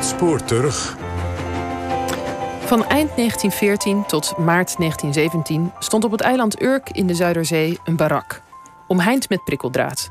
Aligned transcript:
Spoor 0.00 0.44
terug. 0.44 0.96
Van 2.60 2.84
eind 2.84 3.16
1914 3.16 4.06
tot 4.06 4.36
maart 4.38 4.76
1917 4.78 5.72
stond 5.78 6.04
op 6.04 6.10
het 6.10 6.20
eiland 6.20 6.62
Urk 6.62 6.90
in 6.90 7.06
de 7.06 7.14
Zuiderzee 7.14 7.78
een 7.84 7.96
barak, 7.96 8.42
omheind 8.88 9.28
met 9.28 9.44
prikkeldraad. 9.44 10.10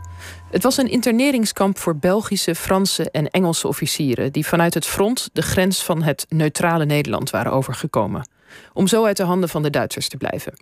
Het 0.52 0.64
was 0.64 0.78
een 0.78 0.90
interneringskamp 0.90 1.78
voor 1.78 1.96
Belgische, 1.96 2.56
Franse 2.56 3.12
en 3.12 3.30
Engelse 3.30 3.68
officieren 3.68 4.32
die 4.32 4.46
vanuit 4.46 4.74
het 4.74 4.86
front 4.86 5.30
de 5.34 5.42
grens 5.42 5.84
van 5.84 6.04
het 6.04 6.26
neutrale 6.30 6.86
Nederland 6.86 7.30
waren 7.30 7.52
overgekomen, 7.52 8.30
om 8.74 8.88
zo 8.88 9.06
uit 9.06 9.18
de 9.18 9.24
handen 9.24 9.50
van 9.50 9.62
de 9.62 9.70
Duitsers 9.70 10.10
te 10.10 10.18
blijven. 10.18 10.54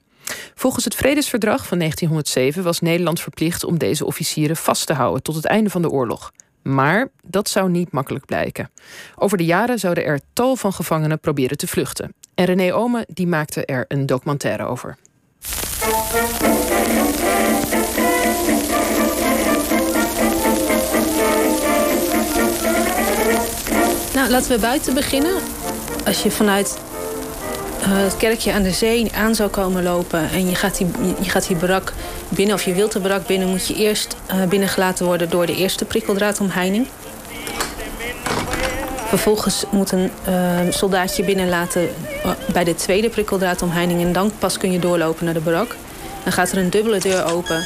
Volgens 0.56 0.84
het 0.84 0.96
Vredesverdrag 0.96 1.68
van 1.68 1.78
1907 1.78 2.64
was 2.64 2.80
Nederland 2.80 3.20
verplicht 3.20 3.64
om 3.64 3.78
deze 3.78 4.06
officieren 4.06 4.56
vast 4.56 4.88
te 4.88 4.94
houden 4.94 5.24
tot 5.24 5.36
het 5.36 5.46
einde 5.46 5.70
van 5.70 5.82
de 5.82 5.90
oorlog. 5.90 6.32
Maar 6.68 7.08
dat 7.24 7.50
zou 7.50 7.70
niet 7.70 7.92
makkelijk 7.92 8.26
blijken. 8.26 8.70
Over 9.16 9.38
de 9.38 9.46
jaren 9.46 9.80
zouden 9.80 10.06
er 10.06 10.20
tal 10.34 10.56
van 10.56 10.74
gevangenen 10.74 11.20
proberen 11.20 11.58
te 11.58 11.68
vluchten. 11.68 12.14
En 12.36 12.46
René 12.46 12.74
Ome 12.74 13.06
die 13.08 13.28
maakte 13.28 13.66
er 13.66 13.86
een 13.88 14.06
documentaire 14.06 14.66
over. 14.66 14.98
Nou, 24.14 24.30
laten 24.30 24.52
we 24.52 24.58
buiten 24.62 24.94
beginnen. 24.94 25.36
Als 26.06 26.24
je 26.24 26.32
vanuit 26.32 26.80
het 27.96 28.18
kerkje 28.18 28.54
aan 28.54 28.64
de 28.64 28.72
zee 28.72 29.12
aan 29.16 29.36
zou 29.36 29.50
komen 29.50 29.84
lopen... 29.84 30.30
en 30.30 30.50
je 30.50 30.56
gaat 30.56 30.78
die, 30.78 30.88
je 31.22 31.30
gaat 31.30 31.48
die 31.48 31.56
barak 31.56 31.94
binnen, 32.30 32.56
of 32.56 32.64
je 32.64 32.74
wilt 32.74 32.92
de 32.92 33.00
barak 33.00 33.28
binnen... 33.28 33.48
moet 33.48 33.68
je 33.68 33.76
eerst 33.76 34.16
uh, 34.32 34.44
binnengelaten 34.44 35.06
worden 35.06 35.30
door 35.30 35.46
de 35.46 35.56
eerste 35.56 35.86
prikkeldraadomheining. 35.86 36.88
Vervolgens 39.08 39.66
moet 39.72 39.92
een 39.92 40.12
uh, 40.30 40.60
soldaatje 40.70 41.24
binnenlaten 41.24 41.90
bij 42.54 42.64
de 42.64 42.76
tweede 42.76 43.10
prikkeldraadomheining... 43.10 44.02
en 44.02 44.14
dan 44.14 44.32
pas 44.40 44.58
kun 44.58 44.72
je 44.72 44.80
doorlopen 44.80 45.26
naar 45.26 45.34
de 45.34 45.40
barak. 45.40 45.76
Dan 46.24 46.34
gaat 46.34 46.52
er 46.52 46.58
een 46.58 46.70
dubbele 46.70 47.00
deur 47.00 47.26
open. 47.26 47.64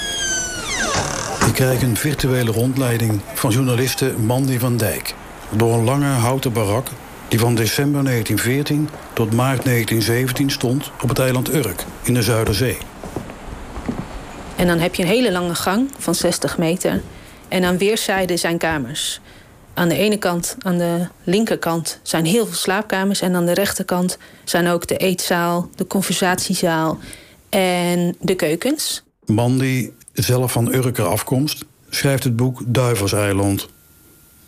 Je 1.46 1.52
krijgt 1.54 1.82
een 1.82 1.98
virtuele 1.98 2.52
rondleiding 2.52 3.20
van 3.34 3.52
journaliste 3.52 4.14
Mandy 4.18 4.60
van 4.60 4.78
Dijk... 4.78 5.16
door 5.50 5.74
een 5.74 5.84
lange 5.84 6.06
houten 6.06 6.54
barak 6.54 6.88
die 7.32 7.40
van 7.40 7.56
december 7.56 8.04
1914 8.04 8.90
tot 9.14 9.34
maart 9.34 9.64
1917 9.64 10.50
stond 10.50 10.92
op 11.02 11.10
het 11.10 11.20
eiland 11.20 11.54
Urk 11.54 11.86
in 12.04 12.14
de 12.14 12.22
Zuiderzee. 12.22 12.78
En 14.56 14.68
dan 14.68 14.80
heb 14.80 14.96
je 14.96 15.04
een 15.04 15.10
hele 15.10 15.32
lange 15.32 15.56
gang 15.56 15.90
van 15.98 16.16
60 16.16 16.58
meter. 16.58 17.02
En 17.48 17.64
aan 17.64 17.78
weerszijden 17.78 18.40
zijn 18.40 18.58
kamers. 18.58 19.20
Aan 19.74 19.90
de 19.90 19.96
ene 19.96 20.18
kant, 20.18 20.56
aan 20.60 20.78
de 20.78 21.08
linkerkant, 21.24 22.00
zijn 22.04 22.26
heel 22.26 22.46
veel 22.46 22.56
slaapkamers. 22.56 23.22
En 23.22 23.36
aan 23.36 23.46
de 23.46 23.54
rechterkant 23.54 24.18
zijn 24.44 24.68
ook 24.68 24.88
de 24.88 24.98
eetzaal, 24.98 25.70
de 25.76 25.88
conversatiezaal 25.88 27.00
en 27.50 28.16
de 28.20 28.36
keukens. 28.36 29.04
Mandy, 29.26 29.92
zelf 30.14 30.52
van 30.52 30.74
Urker 30.74 31.06
afkomst, 31.06 31.66
schrijft 31.90 32.24
het 32.24 32.36
boek 32.36 32.62
Duiverseiland. 32.66 33.70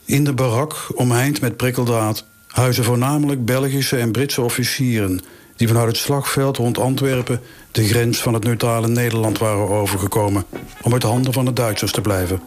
In 0.06 0.24
de 0.24 0.34
barak, 0.34 0.92
omheind 0.96 1.42
met 1.42 1.58
prikkeldraad, 1.58 2.26
huizen 2.54 2.84
voornamelijk 2.84 3.46
Belgische 3.46 3.98
en 3.98 4.12
Britse 4.12 4.42
officieren 4.42 5.22
die 5.56 5.68
vanuit 5.68 5.88
het 5.88 5.98
slagveld 5.98 6.58
rond 6.58 6.78
Antwerpen 6.78 7.42
de 7.72 7.84
grens 7.84 8.22
van 8.22 8.34
het 8.34 8.44
neutrale 8.44 8.88
Nederland 8.88 9.38
waren 9.38 9.70
overgekomen 9.70 10.46
om 10.82 10.92
uit 10.94 11.02
de 11.02 11.08
handen 11.08 11.34
van 11.34 11.46
de 11.46 11.54
Duitsers 11.54 11.92
te 11.92 12.02
blijven. 12.02 12.42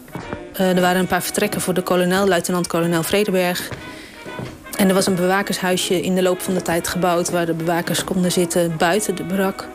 Uh, 0.53 0.75
er 0.75 0.81
waren 0.81 0.99
een 0.99 1.07
paar 1.07 1.23
vertrekken 1.23 1.61
voor 1.61 1.73
de 1.73 1.81
kolonel, 1.81 2.27
luitenant-kolonel 2.27 3.03
Vredeberg. 3.03 3.69
En 4.77 4.87
er 4.87 4.93
was 4.93 5.05
een 5.05 5.15
bewakershuisje 5.15 6.01
in 6.01 6.15
de 6.15 6.21
loop 6.21 6.41
van 6.41 6.53
de 6.53 6.61
tijd 6.61 6.87
gebouwd 6.87 7.29
waar 7.29 7.45
de 7.45 7.53
bewakers 7.53 8.03
konden 8.03 8.31
zitten 8.31 8.77
buiten 8.77 9.15
de 9.15 9.23
barak. 9.23 9.67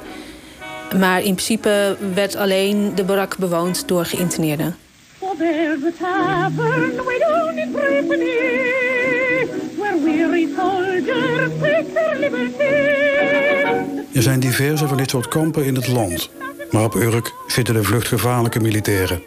Maar 0.98 1.18
in 1.18 1.34
principe 1.34 1.96
werd 2.14 2.36
alleen 2.36 2.94
de 2.94 3.04
barak 3.04 3.36
bewoond 3.36 3.88
door 3.88 4.04
geïnterneerden. 4.04 4.76
Er 14.12 14.22
zijn 14.22 14.40
diverse 14.40 14.88
van 14.88 14.96
dit 14.96 15.10
soort 15.10 15.28
kampen 15.28 15.64
in 15.64 15.74
het 15.74 15.88
land. 15.88 16.30
Maar 16.70 16.84
op 16.84 16.94
Urk 16.94 17.32
zitten 17.46 17.74
de 17.74 17.82
vluchtgevaarlijke 17.82 18.60
militairen. 18.60 19.22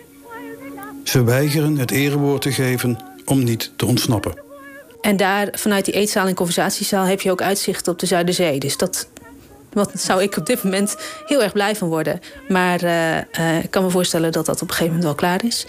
Ze 1.03 1.23
weigeren 1.23 1.77
het 1.77 1.91
erewoord 1.91 2.41
te 2.41 2.51
geven 2.51 2.99
om 3.25 3.43
niet 3.43 3.71
te 3.75 3.85
ontsnappen. 3.85 4.33
En 5.01 5.17
daar, 5.17 5.47
vanuit 5.51 5.85
die 5.85 5.93
eetzaal 5.93 6.27
en 6.27 6.35
conversatiezaal... 6.35 7.05
heb 7.05 7.21
je 7.21 7.31
ook 7.31 7.41
uitzicht 7.41 7.87
op 7.87 7.99
de 7.99 8.05
Zuiderzee. 8.05 8.59
Dus 8.59 8.77
dat 8.77 9.07
wat 9.75 9.91
zou 9.93 10.21
ik 10.21 10.37
op 10.37 10.45
dit 10.45 10.63
moment 10.63 10.95
heel 11.25 11.43
erg 11.43 11.53
blij 11.53 11.75
van 11.75 11.87
worden. 11.87 12.19
Maar 12.47 12.83
uh, 12.83 13.17
uh, 13.17 13.63
ik 13.63 13.71
kan 13.71 13.83
me 13.83 13.89
voorstellen 13.89 14.31
dat 14.31 14.45
dat 14.45 14.61
op 14.61 14.61
een 14.61 14.75
gegeven 14.75 14.95
moment 14.95 15.03
wel 15.03 15.15
klaar 15.15 15.45
is. 15.45 15.65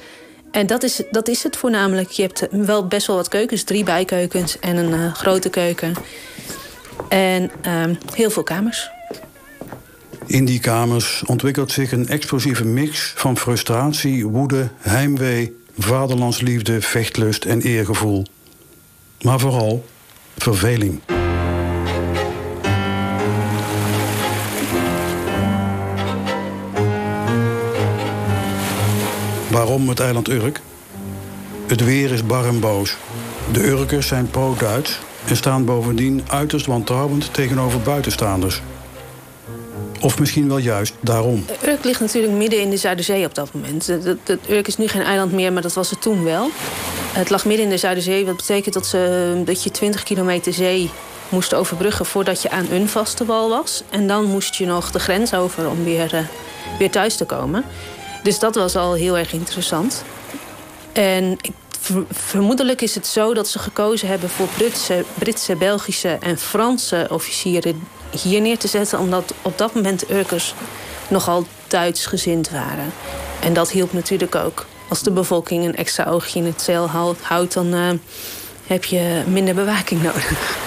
En 0.51 0.67
dat 0.67 0.83
is, 0.83 1.03
dat 1.11 1.29
is 1.29 1.43
het 1.43 1.57
voornamelijk. 1.57 2.11
Je 2.11 2.23
hebt 2.23 2.47
wel 2.51 2.87
best 2.87 3.07
wel 3.07 3.17
wat 3.17 3.29
keukens, 3.29 3.62
drie 3.62 3.84
bijkeukens 3.84 4.59
en 4.59 4.77
een 4.77 5.01
uh, 5.01 5.15
grote 5.15 5.51
keuken. 5.51 5.95
En 7.09 7.51
uh, 7.67 7.84
heel 8.15 8.31
veel 8.31 8.43
kamers. 8.43 8.91
In 10.27 10.45
die 10.45 10.61
kamers 10.61 11.23
ontwikkelt 11.27 11.73
zich 11.73 11.93
een 11.93 12.09
explosieve 12.09 12.65
mix 12.65 13.12
van 13.17 13.37
frustratie, 13.37 14.27
woede, 14.27 14.69
heimwee, 14.79 15.56
vaderlandsliefde, 15.79 16.81
vechtlust 16.81 17.45
en 17.45 17.61
eergevoel. 17.61 18.25
Maar 19.21 19.41
vooral 19.41 19.85
verveling. 20.37 21.01
Waarom 29.56 29.89
het 29.89 30.00
eiland 30.00 30.28
Urk? 30.28 30.61
Het 31.67 31.84
weer 31.84 32.12
is 32.12 32.27
bar 32.27 32.47
en 32.47 32.61
boos. 32.61 32.97
De 33.53 33.67
Urkers 33.67 34.06
zijn 34.06 34.31
pro-Duits 34.31 34.99
en 35.27 35.37
staan 35.37 35.65
bovendien 35.65 36.25
uiterst 36.28 36.67
wantrouwend 36.67 37.34
tegenover 37.34 37.81
buitenstaanders. 37.81 38.62
Of 40.00 40.19
misschien 40.19 40.49
wel 40.49 40.59
juist 40.59 40.94
daarom. 41.00 41.44
Urk 41.65 41.84
ligt 41.84 42.00
natuurlijk 42.00 42.33
midden 42.33 42.61
in 42.61 42.71
de 42.71 42.77
Zuiderzee 42.77 43.25
op 43.25 43.34
dat 43.34 43.53
moment. 43.53 43.89
Urk 44.49 44.67
is 44.67 44.77
nu 44.77 44.89
geen 44.89 45.03
eiland 45.03 45.33
meer, 45.33 45.53
maar 45.53 45.62
dat 45.62 45.75
was 45.75 45.91
het 45.91 46.00
toen 46.00 46.25
wel. 46.25 46.49
Het 47.12 47.31
lag 47.31 47.44
midden 47.44 47.65
in 47.65 47.71
de 47.71 47.78
Zuiderzee. 47.78 48.27
Wat 48.27 48.37
betekent 48.37 48.75
dat, 48.75 48.87
ze, 48.87 49.43
dat 49.44 49.62
je 49.62 49.71
20 49.71 50.03
kilometer 50.03 50.53
zee 50.53 50.91
moest 51.28 51.55
overbruggen 51.55 52.06
voordat 52.06 52.43
je 52.43 52.50
aan 52.50 52.67
een 52.71 52.88
vaste 52.88 53.25
wal 53.25 53.49
was. 53.49 53.83
En 53.91 54.06
dan 54.06 54.25
moest 54.25 54.55
je 54.55 54.67
nog 54.67 54.91
de 54.91 54.99
grens 54.99 55.34
over 55.34 55.71
om 55.71 55.84
weer, 55.84 56.15
uh, 56.15 56.21
weer 56.78 56.91
thuis 56.91 57.17
te 57.17 57.25
komen. 57.25 57.65
Dus 58.26 58.38
dat 58.38 58.54
was 58.54 58.76
al 58.76 58.94
heel 58.94 59.19
erg 59.19 59.32
interessant. 59.32 60.04
En 60.92 61.37
vermoedelijk 62.10 62.81
is 62.81 62.94
het 62.94 63.06
zo 63.06 63.34
dat 63.34 63.48
ze 63.48 63.59
gekozen 63.59 64.09
hebben 64.09 64.28
voor 64.28 64.48
Britse, 64.56 65.04
Britse, 65.14 65.56
Belgische 65.56 66.19
en 66.20 66.38
Franse 66.38 67.06
officieren 67.10 67.82
hier 68.20 68.41
neer 68.41 68.59
te 68.59 68.69
zetten, 68.69 68.98
omdat 68.98 69.34
op 69.42 69.59
dat 69.59 69.75
moment 69.75 70.10
Urkers 70.10 70.54
nogal 71.09 71.47
Duits 71.66 72.06
gezind 72.06 72.50
waren. 72.50 72.92
En 73.41 73.53
dat 73.53 73.70
hielp 73.70 73.92
natuurlijk 73.92 74.34
ook. 74.34 74.66
Als 74.88 75.03
de 75.03 75.10
bevolking 75.10 75.64
een 75.64 75.76
extra 75.76 76.04
oogje 76.04 76.38
in 76.38 76.47
het 76.47 76.62
zeil 76.62 76.91
houdt, 77.22 77.54
dan 77.54 77.75
uh, 77.75 77.91
heb 78.66 78.84
je 78.84 79.22
minder 79.26 79.54
bewaking 79.54 80.03
nodig. 80.03 80.58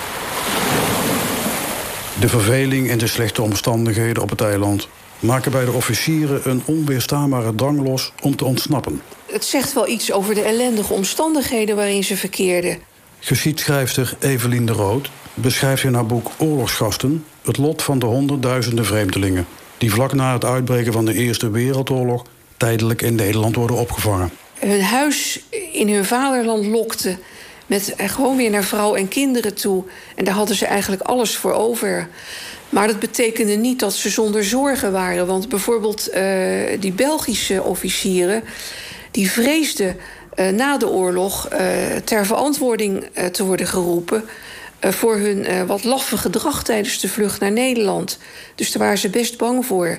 De 2.19 2.29
verveling 2.29 2.89
en 2.89 2.97
de 2.97 3.07
slechte 3.07 3.41
omstandigheden 3.41 4.23
op 4.23 4.29
het 4.29 4.41
eiland 4.41 4.87
maken 5.19 5.51
bij 5.51 5.65
de 5.65 5.71
officieren 5.71 6.49
een 6.49 6.61
onweerstaanbare 6.65 7.55
drang 7.55 7.83
los 7.83 8.13
om 8.21 8.35
te 8.35 8.45
ontsnappen. 8.45 9.01
Het 9.31 9.45
zegt 9.45 9.73
wel 9.73 9.87
iets 9.87 10.11
over 10.11 10.35
de 10.35 10.41
ellendige 10.41 10.93
omstandigheden 10.93 11.75
waarin 11.75 12.03
ze 12.03 12.17
verkeerden. 12.17 12.77
Geschiedschrijfster 13.19 14.15
Evelien 14.19 14.65
de 14.65 14.71
Rood 14.71 15.09
beschrijft 15.33 15.83
in 15.83 15.93
haar 15.93 16.05
boek 16.05 16.31
Oorlogsgasten 16.37 17.25
het 17.41 17.57
lot 17.57 17.81
van 17.81 17.99
de 17.99 18.05
honderdduizenden 18.05 18.85
vreemdelingen 18.85 19.47
die 19.77 19.91
vlak 19.91 20.13
na 20.13 20.33
het 20.33 20.45
uitbreken 20.45 20.93
van 20.93 21.05
de 21.05 21.13
Eerste 21.13 21.49
Wereldoorlog 21.49 22.25
tijdelijk 22.57 23.01
in 23.01 23.15
Nederland 23.15 23.55
worden 23.55 23.77
opgevangen. 23.77 24.31
Hun 24.59 24.81
huis 24.81 25.39
in 25.71 25.93
hun 25.93 26.05
vaderland 26.05 26.65
lokte 26.65 27.17
met 27.69 27.93
gewoon 27.97 28.37
weer 28.37 28.49
naar 28.49 28.63
vrouw 28.63 28.95
en 28.95 29.07
kinderen 29.07 29.55
toe. 29.55 29.83
En 30.15 30.25
daar 30.25 30.33
hadden 30.33 30.55
ze 30.55 30.65
eigenlijk 30.65 31.01
alles 31.01 31.37
voor 31.37 31.53
over. 31.53 32.07
Maar 32.69 32.87
dat 32.87 32.99
betekende 32.99 33.55
niet 33.55 33.79
dat 33.79 33.93
ze 33.93 34.09
zonder 34.09 34.43
zorgen 34.43 34.91
waren. 34.91 35.27
Want 35.27 35.49
bijvoorbeeld 35.49 36.09
uh, 36.13 36.23
die 36.79 36.91
Belgische 36.91 37.63
officieren... 37.63 38.43
die 39.11 39.31
vreesden 39.31 39.97
uh, 40.35 40.49
na 40.49 40.77
de 40.77 40.89
oorlog 40.89 41.47
uh, 41.51 41.59
ter 42.03 42.25
verantwoording 42.25 43.09
te 43.31 43.45
worden 43.45 43.67
geroepen... 43.67 44.23
voor 44.79 45.15
hun 45.15 45.67
wat 45.67 45.83
laffe 45.83 46.17
gedrag 46.17 46.63
tijdens 46.63 46.99
de 46.99 47.09
vlucht 47.09 47.39
naar 47.39 47.51
Nederland. 47.51 48.17
Dus 48.55 48.71
daar 48.71 48.83
waren 48.83 48.97
ze 48.97 49.09
best 49.09 49.37
bang 49.37 49.65
voor. 49.65 49.97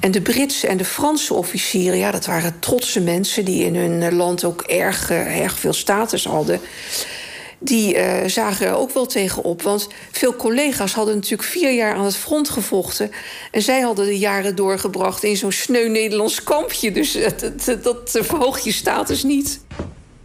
En 0.00 0.10
de 0.10 0.20
Britse 0.20 0.66
en 0.66 0.76
de 0.76 0.84
Franse 0.84 1.34
officieren... 1.34 1.98
ja, 1.98 2.10
dat 2.10 2.26
waren 2.26 2.58
trotse 2.58 3.00
mensen 3.00 3.44
die 3.44 3.64
in 3.64 3.76
hun 3.76 4.14
land 4.14 4.44
ook 4.44 4.62
erg, 4.62 5.10
erg 5.10 5.58
veel 5.58 5.72
status 5.72 6.24
hadden... 6.24 6.60
die 7.58 7.96
uh, 7.96 8.26
zagen 8.26 8.66
er 8.66 8.76
ook 8.76 8.90
wel 8.90 9.06
tegenop. 9.06 9.62
Want 9.62 9.88
veel 10.12 10.36
collega's 10.36 10.92
hadden 10.92 11.14
natuurlijk 11.14 11.48
vier 11.48 11.74
jaar 11.74 11.94
aan 11.94 12.04
het 12.04 12.16
front 12.16 12.48
gevochten. 12.48 13.10
En 13.50 13.62
zij 13.62 13.80
hadden 13.80 14.06
de 14.06 14.18
jaren 14.18 14.56
doorgebracht 14.56 15.22
in 15.22 15.36
zo'n 15.36 15.52
sneu 15.52 15.88
Nederlands 15.88 16.42
kampje. 16.42 16.92
Dus 16.92 17.12
dat, 17.64 17.82
dat, 17.82 18.18
verhoogt 18.20 18.64
je 18.64 18.72
status 18.72 19.22
niet. 19.22 19.60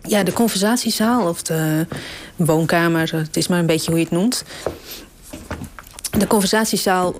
Ja, 0.01 0.23
de 0.23 0.33
conversatiezaal 0.33 1.27
of 1.27 1.41
de 1.41 1.85
woonkamer, 2.35 3.11
het 3.15 3.37
is 3.37 3.47
maar 3.47 3.59
een 3.59 3.65
beetje 3.65 3.89
hoe 3.89 3.99
je 3.99 4.05
het 4.05 4.13
noemt. 4.13 4.43
De 6.17 6.27
conversatiezaal 6.27 7.15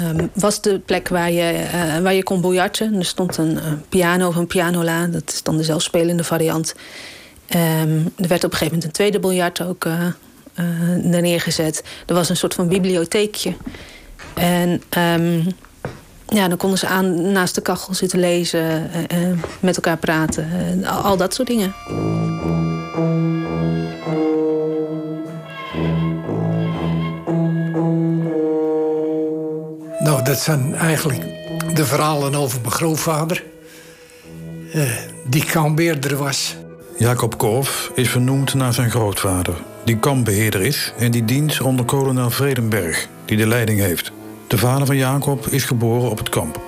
um, 0.00 0.30
was 0.34 0.60
de 0.60 0.78
plek 0.78 1.08
waar 1.08 1.30
je, 1.30 1.64
uh, 1.74 1.98
waar 1.98 2.14
je 2.14 2.22
kon 2.22 2.40
biljarten. 2.40 2.94
Er 2.94 3.04
stond 3.04 3.36
een 3.36 3.52
uh, 3.52 3.72
piano 3.88 4.28
of 4.28 4.36
een 4.36 4.46
pianola, 4.46 5.06
dat 5.06 5.32
is 5.32 5.42
dan 5.42 5.56
de 5.56 5.62
zelfspelende 5.62 6.24
variant. 6.24 6.74
Um, 7.54 8.12
er 8.16 8.28
werd 8.28 8.44
op 8.44 8.50
een 8.52 8.58
gegeven 8.58 8.64
moment 8.64 8.84
een 8.84 8.90
tweede 8.90 9.20
biljart 9.20 9.62
ook 9.62 9.84
uh, 9.84 10.06
neergezet. 11.20 11.84
Er 12.06 12.14
was 12.14 12.28
een 12.28 12.36
soort 12.36 12.54
van 12.54 12.68
bibliotheekje. 12.68 13.54
En 14.34 14.82
um, 14.98 15.46
ja, 16.28 16.48
dan 16.48 16.56
konden 16.56 16.78
ze 16.78 16.86
aan, 16.86 17.32
naast 17.32 17.54
de 17.54 17.60
kachel 17.60 17.94
zitten 17.94 18.18
lezen, 18.18 18.90
met 19.60 19.76
elkaar 19.76 19.96
praten. 19.96 20.84
al 20.84 21.16
dat 21.16 21.34
soort 21.34 21.48
dingen. 21.48 21.74
Nou, 29.98 30.22
dat 30.22 30.38
zijn 30.38 30.74
eigenlijk 30.74 31.22
de 31.74 31.84
verhalen 31.84 32.34
over 32.34 32.60
mijn 32.60 32.72
grootvader. 32.72 33.44
Uh, 34.74 34.90
die 35.26 35.44
kampbeheerder 35.44 36.16
was. 36.16 36.56
Jacob 36.98 37.38
Korf 37.38 37.90
is 37.94 38.08
vernoemd 38.08 38.54
naar 38.54 38.72
zijn 38.72 38.90
grootvader, 38.90 39.54
die 39.84 39.98
kampbeheerder 39.98 40.60
is 40.60 40.92
en 40.98 41.10
die 41.10 41.24
dient 41.24 41.60
onder 41.60 41.84
kolonel 41.84 42.30
Vredenberg, 42.30 43.08
die 43.24 43.36
de 43.36 43.46
leiding 43.46 43.80
heeft. 43.80 44.12
De 44.46 44.58
vader 44.58 44.86
van 44.86 44.96
Jacob 44.96 45.46
is 45.46 45.64
geboren 45.64 46.10
op 46.10 46.18
het 46.18 46.28
kamp. 46.28 46.60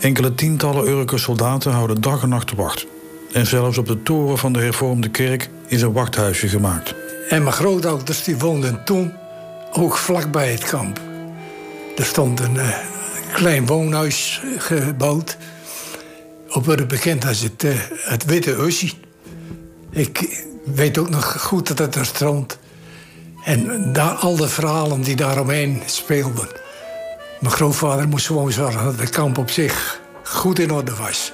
Enkele 0.00 0.34
tientallen 0.34 0.88
Urke 0.88 1.18
soldaten 1.18 1.72
houden 1.72 2.00
dag 2.00 2.22
en 2.22 2.28
nacht 2.28 2.54
wacht. 2.54 2.86
En 3.32 3.46
zelfs 3.46 3.78
op 3.78 3.86
de 3.86 4.02
toren 4.02 4.38
van 4.38 4.52
de 4.52 4.58
hervormde 4.58 5.08
kerk 5.08 5.50
is 5.66 5.82
een 5.82 5.92
wachthuisje 5.92 6.48
gemaakt. 6.48 6.94
En 7.28 7.42
mijn 7.42 7.54
grootouders 7.54 8.24
die 8.24 8.38
woonden 8.38 8.84
toen 8.84 9.12
ook 9.72 9.96
vlakbij 9.96 10.50
het 10.50 10.64
kamp. 10.64 11.00
Er 11.96 12.04
stond 12.04 12.40
een 12.40 12.54
uh, 12.54 12.76
klein 13.32 13.66
woonhuis 13.66 14.42
gebouwd. 14.58 15.36
Op 16.48 16.66
wat 16.66 16.88
bekend 16.88 17.26
als 17.26 17.40
het, 17.40 17.64
het 18.04 18.24
Witte 18.24 18.50
Ussie. 18.50 19.08
Ik 19.90 20.44
weet 20.64 20.98
ook 20.98 21.10
nog 21.10 21.42
goed 21.42 21.68
dat 21.68 21.78
het 21.78 21.94
er 21.94 22.06
stond. 22.06 22.58
En 23.44 23.92
daar, 23.92 24.14
al 24.14 24.36
de 24.36 24.48
verhalen 24.48 25.02
die 25.02 25.16
daaromheen 25.16 25.82
speelden. 25.86 26.48
Mijn 27.40 27.54
grootvader 27.54 28.08
moest 28.08 28.26
gewoon 28.26 28.52
zorgen 28.52 28.84
dat 28.84 28.98
het 28.98 29.10
kamp 29.10 29.38
op 29.38 29.50
zich 29.50 30.00
goed 30.22 30.58
in 30.58 30.72
orde 30.72 30.94
was. 30.94 31.32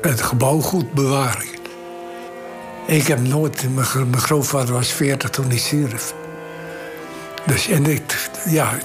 Het 0.00 0.22
gebouw 0.22 0.60
goed 0.60 0.92
bewaren. 0.92 1.46
Ik 2.86 3.06
heb 3.06 3.26
nooit... 3.26 3.74
Mijn, 3.74 4.18
grootvader 4.18 4.74
was 4.74 4.88
40 4.88 5.30
toen 5.30 5.48
hij 5.48 5.58
stierf. 5.58 6.14
Dus 7.46 7.68
en 7.68 7.86
ik... 7.86 8.30
Ja, 8.48 8.78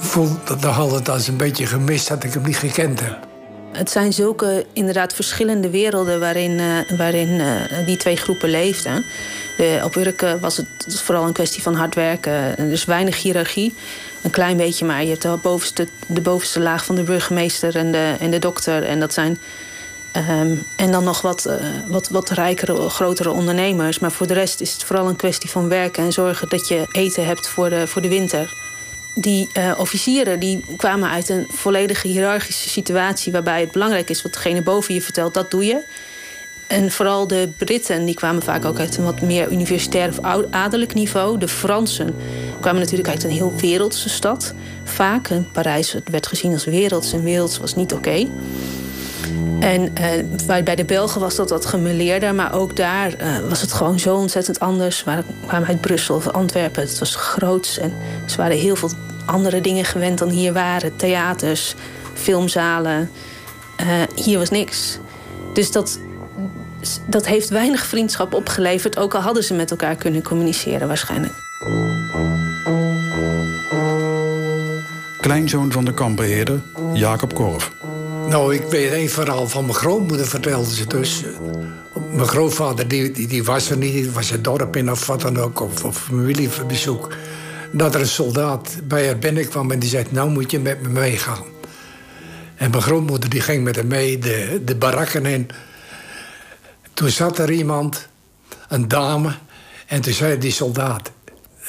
voel 0.00 0.28
dat 0.44 0.62
had 0.62 0.90
het 0.90 1.08
als 1.08 1.28
een 1.28 1.36
beetje 1.36 1.66
gemist 1.66 2.08
dat 2.08 2.24
ik 2.24 2.32
hem 2.32 2.42
niet 2.42 2.56
gekend 2.56 3.00
heb. 3.00 3.33
Het 3.76 3.90
zijn 3.90 4.12
zulke 4.12 4.66
inderdaad 4.72 5.14
verschillende 5.14 5.70
werelden 5.70 6.20
waarin, 6.20 6.50
uh, 6.50 6.98
waarin 6.98 7.28
uh, 7.28 7.46
die 7.86 7.96
twee 7.96 8.16
groepen 8.16 8.50
leefden. 8.50 9.04
De, 9.56 9.80
op 9.84 9.96
Urken 9.96 10.40
was 10.40 10.56
het 10.56 11.00
vooral 11.02 11.26
een 11.26 11.32
kwestie 11.32 11.62
van 11.62 11.74
hard 11.74 11.94
werken. 11.94 12.54
Dus 12.56 12.84
weinig 12.84 13.22
hiërarchie. 13.22 13.74
Een 14.22 14.30
klein 14.30 14.56
beetje, 14.56 14.84
maar 14.84 15.02
je 15.02 15.08
hebt 15.08 15.22
de 15.22 15.38
bovenste, 15.42 15.88
de 16.06 16.20
bovenste 16.20 16.60
laag 16.60 16.84
van 16.84 16.94
de 16.94 17.02
burgemeester 17.02 17.76
en 17.76 17.92
de, 17.92 18.14
en 18.20 18.30
de 18.30 18.38
dokter. 18.38 18.82
En 18.82 19.00
dat 19.00 19.12
zijn. 19.12 19.38
Um, 20.16 20.62
en 20.76 20.92
dan 20.92 21.04
nog 21.04 21.20
wat, 21.20 21.46
uh, 21.46 21.54
wat, 21.86 22.08
wat 22.08 22.30
rijkere, 22.30 22.88
grotere 22.88 23.30
ondernemers. 23.30 23.98
Maar 23.98 24.12
voor 24.12 24.26
de 24.26 24.34
rest 24.34 24.60
is 24.60 24.72
het 24.72 24.84
vooral 24.84 25.08
een 25.08 25.16
kwestie 25.16 25.50
van 25.50 25.68
werken 25.68 26.04
en 26.04 26.12
zorgen 26.12 26.48
dat 26.48 26.68
je 26.68 26.86
eten 26.92 27.26
hebt 27.26 27.48
voor 27.48 27.70
de, 27.70 27.86
voor 27.86 28.02
de 28.02 28.08
winter 28.08 28.52
die 29.14 29.48
uh, 29.58 29.74
officieren 29.78 30.40
die 30.40 30.64
kwamen 30.76 31.10
uit 31.10 31.28
een 31.28 31.46
volledige 31.50 32.08
hiërarchische 32.08 32.68
situatie... 32.68 33.32
waarbij 33.32 33.60
het 33.60 33.72
belangrijk 33.72 34.10
is 34.10 34.22
wat 34.22 34.32
degene 34.32 34.62
boven 34.62 34.94
je 34.94 35.02
vertelt, 35.02 35.34
dat 35.34 35.50
doe 35.50 35.64
je. 35.64 35.82
En 36.66 36.90
vooral 36.90 37.26
de 37.26 37.48
Britten 37.56 38.04
die 38.04 38.14
kwamen 38.14 38.42
vaak 38.42 38.64
ook 38.64 38.78
uit 38.78 38.96
een 38.96 39.04
wat 39.04 39.20
meer 39.20 39.52
universitair 39.52 40.08
of 40.08 40.48
adellijk 40.50 40.94
niveau. 40.94 41.38
De 41.38 41.48
Fransen 41.48 42.14
kwamen 42.60 42.80
natuurlijk 42.80 43.08
uit 43.08 43.24
een 43.24 43.30
heel 43.30 43.54
wereldse 43.56 44.08
stad. 44.08 44.54
Vaak, 44.84 45.30
Parijs 45.52 45.96
werd 46.04 46.26
gezien 46.26 46.52
als 46.52 46.64
werelds 46.64 47.12
en 47.12 47.22
werelds 47.22 47.58
was 47.58 47.74
niet 47.74 47.92
oké. 47.92 48.26
En 49.60 49.92
uh, 50.00 50.62
bij 50.64 50.74
de 50.74 50.84
Belgen 50.84 51.20
was 51.20 51.34
dat 51.34 51.50
wat 51.50 51.66
gemeleerder, 51.66 52.34
maar 52.34 52.54
ook 52.54 52.76
daar 52.76 53.22
uh, 53.22 53.38
was 53.48 53.60
het 53.60 53.72
gewoon 53.72 53.98
zo 53.98 54.16
ontzettend 54.16 54.60
anders. 54.60 55.04
We 55.04 55.22
kwamen 55.46 55.68
uit 55.68 55.80
Brussel 55.80 56.14
of 56.14 56.28
Antwerpen, 56.28 56.82
het 56.82 56.98
was 56.98 57.14
groots 57.14 57.78
en 57.78 57.92
ze 58.26 58.36
waren 58.36 58.56
heel 58.56 58.76
veel 58.76 58.90
andere 59.26 59.60
dingen 59.60 59.84
gewend 59.84 60.18
dan 60.18 60.28
hier 60.28 60.52
waren. 60.52 60.96
Theaters, 60.96 61.74
filmzalen. 62.14 63.10
Uh, 63.80 63.86
hier 64.24 64.38
was 64.38 64.50
niks. 64.50 64.98
Dus 65.54 65.72
dat, 65.72 65.98
dat 67.06 67.26
heeft 67.26 67.48
weinig 67.48 67.86
vriendschap 67.86 68.34
opgeleverd, 68.34 68.98
ook 68.98 69.14
al 69.14 69.20
hadden 69.20 69.44
ze 69.44 69.54
met 69.54 69.70
elkaar 69.70 69.94
kunnen 69.94 70.22
communiceren 70.22 70.88
waarschijnlijk. 70.88 71.32
Kleinzoon 75.20 75.72
van 75.72 75.84
de 75.84 75.94
kampbeheerder, 75.94 76.60
Jacob 76.92 77.34
Korf. 77.34 77.72
Nou, 78.28 78.54
ik 78.54 78.62
weet 78.62 78.92
één 78.92 79.08
verhaal 79.08 79.48
van 79.48 79.62
mijn 79.64 79.76
grootmoeder, 79.76 80.26
vertelde 80.26 80.74
ze 80.74 80.86
dus. 80.86 81.24
Mijn 82.12 82.28
grootvader, 82.28 82.88
die, 82.88 83.10
die, 83.10 83.26
die 83.26 83.44
was 83.44 83.70
er 83.70 83.76
niet, 83.76 84.12
was 84.12 84.30
het 84.30 84.44
dorp 84.44 84.76
in 84.76 84.90
of 84.90 85.06
wat 85.06 85.20
dan 85.20 85.38
ook, 85.38 85.60
of, 85.60 85.84
of 85.84 85.98
familiebezoek. 85.98 87.14
Dat 87.72 87.94
er 87.94 88.00
een 88.00 88.06
soldaat 88.06 88.76
bij 88.84 89.06
haar 89.06 89.18
binnenkwam 89.18 89.70
en 89.70 89.78
die 89.78 89.88
zei: 89.88 90.04
Nou 90.10 90.30
moet 90.30 90.50
je 90.50 90.60
met 90.60 90.82
me 90.82 90.88
meegaan. 90.88 91.44
En 92.54 92.70
mijn 92.70 92.82
grootmoeder 92.82 93.30
die 93.30 93.40
ging 93.40 93.64
met 93.64 93.76
hem 93.76 93.86
mee 93.86 94.18
de, 94.18 94.62
de 94.64 94.76
barakken 94.76 95.26
in. 95.26 95.48
Toen 96.94 97.10
zat 97.10 97.38
er 97.38 97.50
iemand, 97.50 98.08
een 98.68 98.88
dame, 98.88 99.34
en 99.86 100.00
toen 100.00 100.12
zei 100.12 100.38
die 100.38 100.52
soldaat 100.52 101.10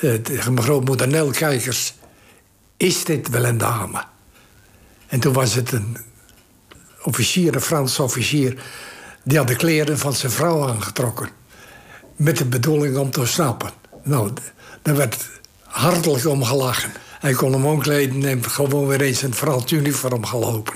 uh, 0.01 0.13
tegen 0.13 0.53
mijn 0.53 0.65
grootmoeder: 0.65 1.07
Nel, 1.07 1.29
kijkers, 1.29 1.93
is 2.77 3.03
dit 3.03 3.29
wel 3.29 3.45
een 3.45 3.57
dame? 3.57 4.03
En 5.07 5.19
toen 5.19 5.33
was 5.33 5.55
het 5.55 5.71
een 5.71 5.97
officier, 7.05 7.55
een 7.55 7.61
Franse 7.61 8.03
officier, 8.03 8.63
die 9.23 9.37
had 9.37 9.47
de 9.47 9.55
kleren 9.55 9.97
van 9.97 10.13
zijn 10.13 10.31
vrouw 10.31 10.67
aangetrokken. 10.67 11.29
Met 12.15 12.37
de 12.37 12.45
bedoeling 12.45 12.97
om 12.97 13.11
te 13.11 13.19
ontsnappen. 13.19 13.69
Nou, 14.03 14.31
daar 14.81 14.95
werd 14.95 15.29
hartelijk 15.63 16.27
om 16.27 16.43
gelachen. 16.43 16.91
Hij 17.19 17.33
kon 17.33 17.51
hem 17.51 17.65
omkleden 17.65 18.25
en 18.25 18.49
gewoon 18.49 18.87
weer 18.87 19.01
eens 19.01 19.21
het 19.21 19.35
Frans 19.35 19.71
uniform 19.71 20.25
gelopen. 20.25 20.73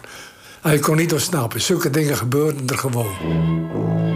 Hij 0.62 0.80
kon 0.80 0.96
niet 0.96 1.14
ontsnappen. 1.14 1.62
Zulke 1.62 1.90
dingen 1.90 2.18
gebeurden 2.18 2.68
er 2.68 2.78
gewoon. 2.78 4.09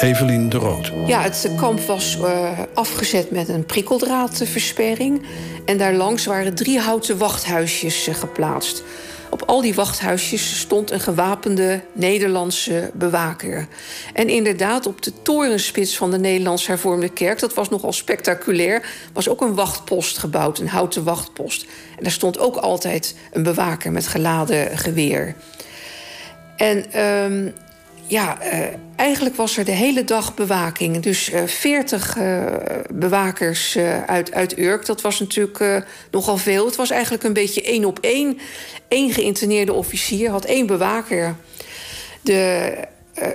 Evelien 0.00 0.48
de 0.48 0.56
Rood. 0.56 0.92
Ja, 1.06 1.22
het 1.22 1.50
kamp 1.56 1.80
was 1.80 2.18
uh, 2.20 2.58
afgezet 2.74 3.30
met 3.30 3.48
een 3.48 3.64
prikkeldraadversperring. 3.64 5.22
En 5.64 5.78
daarlangs 5.78 6.26
waren 6.26 6.54
drie 6.54 6.78
houten 6.78 7.18
wachthuisjes 7.18 8.08
uh, 8.08 8.14
geplaatst. 8.14 8.82
Op 9.30 9.42
al 9.42 9.60
die 9.60 9.74
wachthuisjes 9.74 10.58
stond 10.58 10.90
een 10.90 11.00
gewapende 11.00 11.80
Nederlandse 11.92 12.90
bewaker. 12.94 13.66
En 14.12 14.28
inderdaad, 14.28 14.86
op 14.86 15.02
de 15.02 15.12
torenspits 15.22 15.96
van 15.96 16.10
de 16.10 16.18
Nederlands 16.18 16.66
hervormde 16.66 17.08
kerk... 17.08 17.38
dat 17.38 17.54
was 17.54 17.68
nogal 17.68 17.92
spectaculair, 17.92 18.82
was 19.12 19.28
ook 19.28 19.40
een 19.40 19.54
wachtpost 19.54 20.18
gebouwd. 20.18 20.58
Een 20.58 20.68
houten 20.68 21.04
wachtpost. 21.04 21.66
En 21.96 22.02
daar 22.02 22.12
stond 22.12 22.38
ook 22.38 22.56
altijd 22.56 23.14
een 23.32 23.42
bewaker 23.42 23.92
met 23.92 24.06
geladen 24.06 24.78
geweer. 24.78 25.34
En 26.56 27.00
um, 27.04 27.54
ja, 28.10 28.38
uh, 28.42 28.66
eigenlijk 28.96 29.36
was 29.36 29.56
er 29.56 29.64
de 29.64 29.70
hele 29.70 30.04
dag 30.04 30.34
bewaking. 30.34 31.00
Dus 31.00 31.32
uh, 31.32 31.42
40 31.46 32.16
uh, 32.16 32.44
bewakers 32.92 33.78
uit, 34.06 34.32
uit 34.32 34.58
Urk, 34.58 34.86
dat 34.86 35.00
was 35.00 35.20
natuurlijk 35.20 35.84
nogal 36.10 36.36
veel. 36.36 36.66
Het 36.66 36.76
was 36.76 36.90
eigenlijk 36.90 37.22
een 37.22 37.32
beetje 37.32 37.62
één 37.62 37.84
op 37.84 37.98
één. 37.98 38.38
Eén 38.88 39.12
geïnterneerde 39.12 39.72
officier 39.72 40.30
had 40.30 40.44
één 40.44 40.66
bewaker. 40.66 41.36
De 42.20 42.72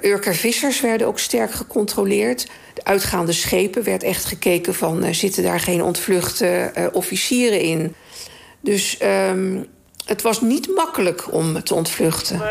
Urker 0.02 0.36
vissers 0.36 0.82
werden 0.82 1.08
ook 1.08 1.20
sterk 1.20 1.52
gecontroleerd. 1.52 2.48
De 2.74 2.84
uitgaande 2.84 3.32
schepen 3.32 3.84
werd 3.84 4.04
echt 4.04 4.26
gekeken 4.26 4.76
van... 4.76 5.14
zitten 5.14 5.44
daar 5.44 5.60
geen 5.60 5.84
ontvluchte 5.84 6.72
officieren 6.94 7.62
in? 7.62 7.96
Dus... 8.62 9.00
Um, 9.32 9.74
het 10.06 10.22
was 10.22 10.42
niet 10.42 10.76
makkelijk 10.76 11.34
om 11.34 11.64
te 11.64 11.74
ontvluchten. 11.74 12.42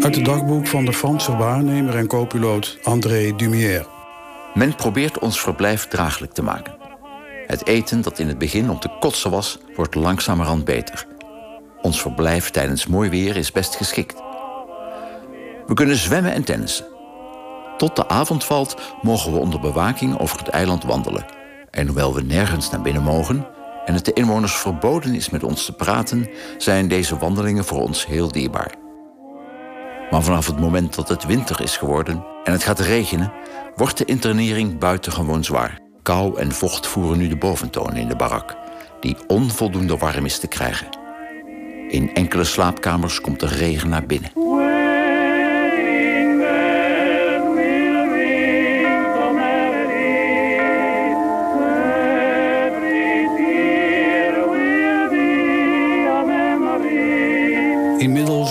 Uit 0.00 0.14
het 0.16 0.24
dagboek 0.24 0.66
van 0.66 0.84
de 0.84 0.92
Franse 0.92 1.36
waarnemer 1.36 1.96
en 1.96 2.06
co-piloot 2.06 2.78
André 2.82 3.36
Dumière. 3.36 3.86
Men 4.54 4.74
probeert 4.74 5.18
ons 5.18 5.40
verblijf 5.40 5.86
draaglijk 5.86 6.32
te 6.32 6.42
maken. 6.42 6.74
Het 7.46 7.66
eten 7.66 8.02
dat 8.02 8.18
in 8.18 8.28
het 8.28 8.38
begin 8.38 8.70
om 8.70 8.80
te 8.80 8.96
kotsen 9.00 9.30
was, 9.30 9.58
wordt 9.74 9.94
langzamerhand 9.94 10.64
beter. 10.64 11.06
Ons 11.82 12.00
verblijf 12.00 12.50
tijdens 12.50 12.86
mooi 12.86 13.10
weer 13.10 13.36
is 13.36 13.52
best 13.52 13.76
geschikt. 13.76 14.22
We 15.66 15.74
kunnen 15.74 15.96
zwemmen 15.96 16.32
en 16.32 16.44
tennissen. 16.44 16.89
Tot 17.80 17.96
de 17.96 18.08
avond 18.08 18.44
valt, 18.44 18.76
mogen 19.02 19.32
we 19.32 19.38
onder 19.38 19.60
bewaking 19.60 20.18
over 20.18 20.38
het 20.38 20.48
eiland 20.48 20.84
wandelen. 20.84 21.24
En 21.70 21.86
hoewel 21.86 22.14
we 22.14 22.22
nergens 22.22 22.70
naar 22.70 22.80
binnen 22.82 23.02
mogen 23.02 23.46
en 23.84 23.94
het 23.94 24.04
de 24.04 24.12
inwoners 24.12 24.54
verboden 24.54 25.14
is 25.14 25.30
met 25.30 25.44
ons 25.44 25.64
te 25.64 25.72
praten, 25.72 26.28
zijn 26.58 26.88
deze 26.88 27.18
wandelingen 27.18 27.64
voor 27.64 27.80
ons 27.80 28.06
heel 28.06 28.28
dierbaar. 28.28 28.74
Maar 30.10 30.22
vanaf 30.22 30.46
het 30.46 30.60
moment 30.60 30.94
dat 30.94 31.08
het 31.08 31.26
winter 31.26 31.60
is 31.60 31.76
geworden 31.76 32.24
en 32.44 32.52
het 32.52 32.62
gaat 32.62 32.80
regenen, 32.80 33.32
wordt 33.76 33.98
de 33.98 34.04
internering 34.04 34.78
buitengewoon 34.78 35.44
zwaar. 35.44 35.80
Kou 36.02 36.38
en 36.38 36.52
vocht 36.52 36.86
voeren 36.86 37.18
nu 37.18 37.28
de 37.28 37.36
boventoon 37.36 37.96
in 37.96 38.08
de 38.08 38.16
barak, 38.16 38.56
die 39.00 39.16
onvoldoende 39.26 39.96
warm 39.96 40.24
is 40.24 40.38
te 40.38 40.48
krijgen. 40.48 40.88
In 41.88 42.14
enkele 42.14 42.44
slaapkamers 42.44 43.20
komt 43.20 43.40
de 43.40 43.46
regen 43.46 43.88
naar 43.88 44.06
binnen. 44.06 44.30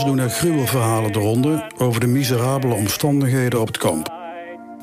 Doen 0.10 0.20
er 0.20 0.30
gruwelverhalen 0.30 1.12
de 1.12 1.64
over 1.78 2.00
de 2.00 2.08
miserabele 2.08 2.74
omstandigheden 2.74 3.60
op 3.60 3.68
het 3.68 3.78
kamp. 3.78 4.14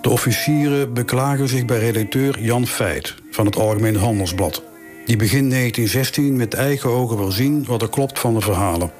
De 0.01 0.11
officieren 0.11 0.93
beklagen 0.93 1.49
zich 1.49 1.65
bij 1.65 1.79
redacteur 1.79 2.41
Jan 2.41 2.67
Feit 2.67 3.15
van 3.31 3.47
het 3.47 3.57
Algemeen 3.57 3.97
Handelsblad. 3.97 4.63
Die 5.07 5.17
begin 5.17 5.51
1916 5.51 6.37
met 6.37 6.55
eigen 6.55 6.91
ogen 6.91 7.17
wil 7.17 7.31
zien 7.31 7.65
wat 7.65 7.83
er 7.83 7.89
klopt 7.89 8.19
van 8.19 8.35
de 8.35 8.41
verhalen. 8.41 8.91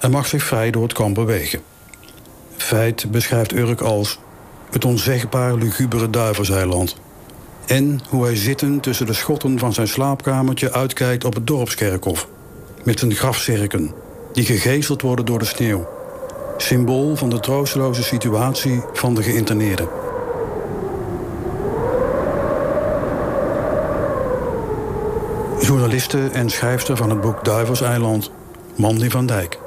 En 0.00 0.10
mag 0.10 0.26
zich 0.26 0.42
vrij 0.42 0.70
door 0.70 0.82
het 0.82 0.92
kamp 0.92 1.14
bewegen. 1.14 1.60
Feit 2.56 3.10
beschrijft 3.10 3.52
Urk 3.52 3.80
als 3.80 4.18
het 4.70 4.84
onzegbaar 4.84 5.54
lugubere 5.54 6.10
duivelseiland. 6.10 6.96
En 7.66 8.00
hoe 8.08 8.24
hij 8.24 8.36
zittend 8.36 8.82
tussen 8.82 9.06
de 9.06 9.12
schotten 9.12 9.58
van 9.58 9.72
zijn 9.72 9.88
slaapkamertje 9.88 10.72
uitkijkt 10.72 11.24
op 11.24 11.34
het 11.34 11.46
dorpskerkhof. 11.46 12.28
Met 12.84 12.98
zijn 12.98 13.14
grafzerken, 13.14 13.94
die 14.32 14.44
gegezeld 14.44 15.02
worden 15.02 15.24
door 15.24 15.38
de 15.38 15.44
sneeuw. 15.44 15.86
Symbool 16.56 17.16
van 17.16 17.30
de 17.30 17.40
troosteloze 17.40 18.02
situatie 18.02 18.82
van 18.92 19.14
de 19.14 19.22
geïnterneerden. 19.22 19.88
Journaliste 25.60 26.28
en 26.32 26.50
schrijfster 26.50 26.96
van 26.96 27.10
het 27.10 27.20
boek 27.20 27.44
Duivelseiland, 27.44 28.30
Mandy 28.76 29.08
van 29.08 29.26
Dijk. 29.26 29.58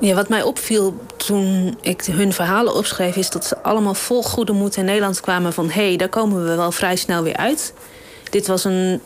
Ja, 0.00 0.14
wat 0.14 0.28
mij 0.28 0.42
opviel 0.42 0.94
toen 1.16 1.78
ik 1.80 2.04
hun 2.04 2.32
verhalen 2.32 2.74
opschreef, 2.74 3.16
is 3.16 3.30
dat 3.30 3.44
ze 3.44 3.62
allemaal 3.62 3.94
vol 3.94 4.22
goede 4.22 4.52
moed 4.52 4.76
in 4.76 4.84
Nederland 4.84 5.20
kwamen 5.20 5.52
van 5.52 5.70
hé, 5.70 5.86
hey, 5.86 5.96
daar 5.96 6.08
komen 6.08 6.44
we 6.44 6.54
wel 6.54 6.72
vrij 6.72 6.96
snel 6.96 7.22
weer 7.22 7.36
uit. 7.36 7.72
Dit 8.30 8.46
was 8.46 8.64
een 8.64 9.00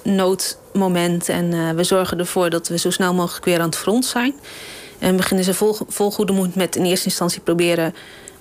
noodmoment 0.73 1.29
en 1.29 1.53
uh, 1.53 1.71
we 1.71 1.85
zorgen 1.85 2.19
ervoor 2.19 2.51
dat 2.51 2.69
we 2.69 2.79
zo 2.79 2.91
snel 2.91 3.15
mogelijk 3.15 3.45
weer 3.45 3.61
aan 3.61 3.67
het 3.67 3.77
front 3.77 4.05
zijn. 4.05 4.35
En 4.99 5.17
beginnen 5.17 5.45
ze 5.45 5.55
vol, 5.89 6.11
goede 6.11 6.33
moed 6.33 6.55
met 6.55 6.77
in 6.77 6.85
eerste 6.85 7.07
instantie 7.07 7.41
proberen 7.41 7.95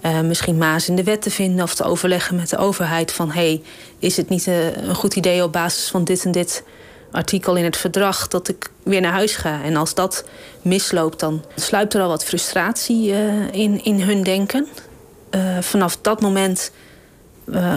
uh, 0.05 0.19
misschien 0.19 0.57
maas 0.57 0.89
in 0.89 0.95
de 0.95 1.03
wet 1.03 1.21
te 1.21 1.29
vinden 1.31 1.63
of 1.63 1.75
te 1.75 1.83
overleggen 1.83 2.35
met 2.35 2.49
de 2.49 2.57
overheid 2.57 3.11
van 3.11 3.31
hey, 3.31 3.61
is 3.99 4.17
het 4.17 4.29
niet 4.29 4.47
uh, 4.47 4.75
een 4.75 4.95
goed 4.95 5.15
idee 5.15 5.43
op 5.43 5.51
basis 5.51 5.89
van 5.89 6.03
dit 6.03 6.25
en 6.25 6.31
dit 6.31 6.63
artikel 7.11 7.55
in 7.55 7.63
het 7.63 7.77
verdrag 7.77 8.27
dat 8.27 8.47
ik 8.47 8.69
weer 8.83 9.01
naar 9.01 9.11
huis 9.11 9.35
ga. 9.35 9.63
En 9.63 9.75
als 9.75 9.93
dat 9.93 10.25
misloopt, 10.61 11.19
dan 11.19 11.45
sluipt 11.55 11.93
er 11.93 12.01
al 12.01 12.07
wat 12.07 12.25
frustratie 12.25 13.11
in, 13.51 13.83
in 13.83 14.01
hun 14.01 14.23
denken. 14.23 14.67
Vanaf 15.59 15.97
dat 16.01 16.21
moment 16.21 16.71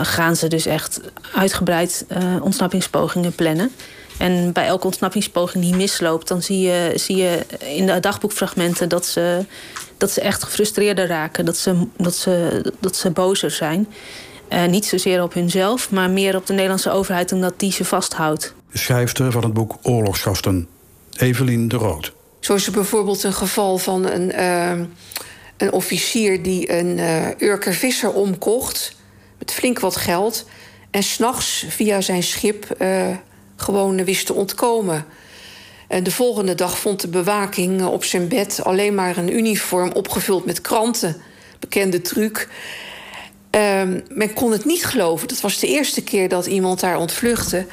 gaan 0.03 0.37
ze 0.37 0.49
dus 0.49 0.67
echt 0.67 1.01
uitgebreid 1.35 2.07
ontsnappingspogingen 2.41 3.35
plannen. 3.35 3.71
En 4.19 4.53
bij 4.53 4.67
elke 4.67 4.85
ontsnappingspoging 4.87 5.65
die 5.65 5.77
misloopt, 5.77 6.29
dan 6.29 6.43
zie 6.43 6.61
je, 6.61 6.93
zie 6.97 7.17
je 7.17 7.47
in 7.59 7.87
de 7.87 8.01
dagboekfragmenten 8.01 8.89
dat 8.89 9.07
ze, 9.07 9.45
dat 9.97 10.11
ze 10.11 10.21
echt 10.21 10.43
gefrustreerder 10.43 11.07
raken. 11.07 11.45
Dat 11.45 11.57
ze, 11.57 11.87
dat 11.97 12.15
ze, 12.17 12.63
dat 12.81 12.97
ze 12.97 13.11
bozer 13.11 13.51
zijn. 13.51 13.89
niet 14.69 14.87
zozeer 14.87 15.23
op 15.23 15.35
hunzelf, 15.35 15.91
maar 15.91 16.11
meer 16.11 16.37
op 16.37 16.47
de 16.47 16.53
Nederlandse 16.53 16.91
overheid 16.91 17.33
omdat 17.33 17.55
die 17.57 17.73
ze 17.73 17.85
vasthoudt 17.85 18.55
schrijfster 18.73 19.33
van 19.33 19.43
het 19.43 19.53
boek 19.53 19.77
Oorlogsgasten, 19.83 20.69
Evelien 21.13 21.69
de 21.69 21.77
Rood. 21.77 22.13
Zo 22.41 22.55
is 22.55 22.67
er 22.67 22.73
bijvoorbeeld 22.73 23.23
een 23.23 23.33
geval 23.33 23.79
van 23.79 24.07
een, 24.07 24.33
uh, 24.41 24.87
een 25.57 25.73
officier 25.73 26.43
die 26.43 26.73
een 26.73 26.99
uh, 26.99 27.27
Urker 27.39 27.75
visser 27.75 28.13
omkocht 28.13 28.97
met 29.39 29.53
flink 29.53 29.81
wat 29.81 29.97
geld 29.97 30.47
en 30.91 31.03
s'nachts 31.03 31.67
via 31.69 32.01
zijn 32.01 32.23
schip 32.23 32.67
uh, 32.79 33.09
gewoon 33.57 34.05
wist 34.05 34.27
te 34.27 34.35
ontkomen. 34.35 35.05
En 35.89 36.03
de 36.03 36.11
volgende 36.11 36.55
dag 36.55 36.79
vond 36.79 37.01
de 37.01 37.09
bewaking 37.09 37.85
op 37.85 38.05
zijn 38.05 38.29
bed 38.29 38.65
alleen 38.65 38.95
maar 38.95 39.17
een 39.17 39.37
uniform 39.37 39.93
opgevuld 39.93 40.45
met 40.45 40.61
kranten. 40.61 41.17
Bekende 41.59 42.01
truc. 42.01 42.49
Um, 43.51 44.03
men 44.09 44.33
kon 44.33 44.53
het 44.53 44.65
niet 44.65 44.85
geloven. 44.85 45.29
Dat 45.29 45.41
was 45.41 45.59
de 45.59 45.67
eerste 45.67 46.03
keer 46.03 46.29
dat 46.29 46.47
iemand 46.47 46.81
daar 46.81 46.99
ontvluchtte. 46.99 47.67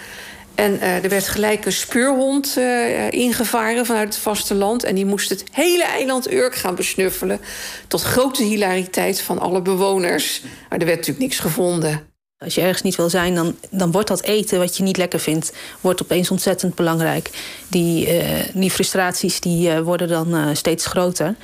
En 0.55 0.74
uh, 0.74 1.03
er 1.03 1.09
werd 1.09 1.27
gelijk 1.27 1.65
een 1.65 1.71
speurhond 1.71 2.55
uh, 2.57 3.12
ingevaren 3.12 3.86
vanuit 3.86 4.13
het 4.13 4.24
vasteland. 4.24 4.83
En 4.83 4.95
die 4.95 5.05
moest 5.05 5.29
het 5.29 5.43
hele 5.51 5.83
eiland 5.83 6.31
Urk 6.31 6.55
gaan 6.55 6.75
besnuffelen. 6.75 7.39
Tot 7.88 8.01
grote 8.01 8.43
hilariteit 8.43 9.21
van 9.21 9.39
alle 9.39 9.62
bewoners. 9.62 10.41
Maar 10.69 10.79
er 10.79 10.86
werd 10.86 10.98
natuurlijk 10.98 11.25
niks 11.25 11.39
gevonden. 11.39 12.08
Als 12.39 12.55
je 12.55 12.62
ergens 12.62 12.81
niet 12.81 12.96
wil 12.96 13.10
zijn, 13.10 13.36
dan, 13.36 13.55
dan 13.69 13.91
wordt 13.91 14.08
dat 14.08 14.22
eten 14.22 14.60
wat 14.60 14.77
je 14.77 14.84
niet 14.84 14.98
lekker 14.98 15.19
vindt... 15.19 15.53
wordt 15.81 16.01
opeens 16.01 16.31
ontzettend 16.31 16.75
belangrijk. 16.75 17.29
Die, 17.67 18.24
uh, 18.24 18.29
die 18.53 18.72
frustraties 18.72 19.39
die, 19.39 19.72
worden 19.74 20.08
dan 20.08 20.55
steeds 20.55 20.86
groter. 20.86 21.36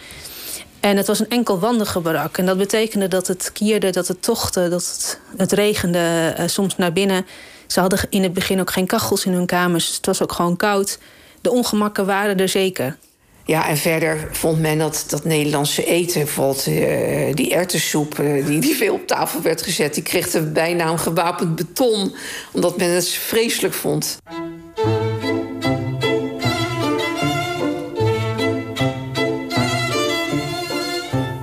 En 0.80 0.98
het 0.98 1.08
was 1.08 1.20
een 1.20 1.30
enkelwandige 1.30 2.00
barak. 2.00 2.38
En 2.38 2.46
dat 2.46 2.58
betekende 2.58 3.08
dat 3.08 3.28
het 3.28 3.52
kierde, 3.54 3.90
dat 3.90 4.08
het 4.08 4.22
tochtte, 4.22 4.70
dat 4.70 4.86
het, 4.86 5.20
het 5.38 5.52
regende 5.52 6.36
soms 6.46 6.78
naar 6.78 6.94
binnen... 6.94 7.26
Ze 7.68 7.80
hadden 7.80 8.00
in 8.10 8.24
het 8.24 8.34
begin 8.34 8.60
ook 8.60 8.72
geen 8.72 8.88
kachels 8.88 9.26
in 9.26 9.34
hun 9.34 9.46
kamers. 9.46 9.96
Het 9.96 10.06
was 10.06 10.22
ook 10.22 10.32
gewoon 10.32 10.58
koud. 10.58 11.00
De 11.42 11.52
ongemakken 11.52 12.06
waren 12.06 12.38
er 12.38 12.50
zeker. 12.50 12.98
Ja, 13.46 13.68
en 13.68 13.78
verder 13.78 14.28
vond 14.32 14.60
men 14.60 14.78
dat, 14.78 15.06
dat 15.08 15.24
Nederlandse 15.24 15.86
eten, 15.86 16.24
bijvoorbeeld 16.24 16.68
uh, 16.68 17.34
die 17.34 17.54
erwtensoep 17.54 18.20
uh, 18.20 18.46
die, 18.46 18.60
die 18.60 18.76
veel 18.76 18.94
op 18.94 19.08
tafel 19.08 19.42
werd 19.42 19.62
gezet, 19.62 19.94
die 19.94 20.04
kreeg 20.04 20.30
de 20.30 20.42
bijnaam 20.42 20.98
gewapend 20.98 21.56
beton, 21.56 22.16
omdat 22.52 22.78
men 22.78 22.90
het 22.90 23.10
vreselijk 23.10 23.74
vond. 23.74 24.18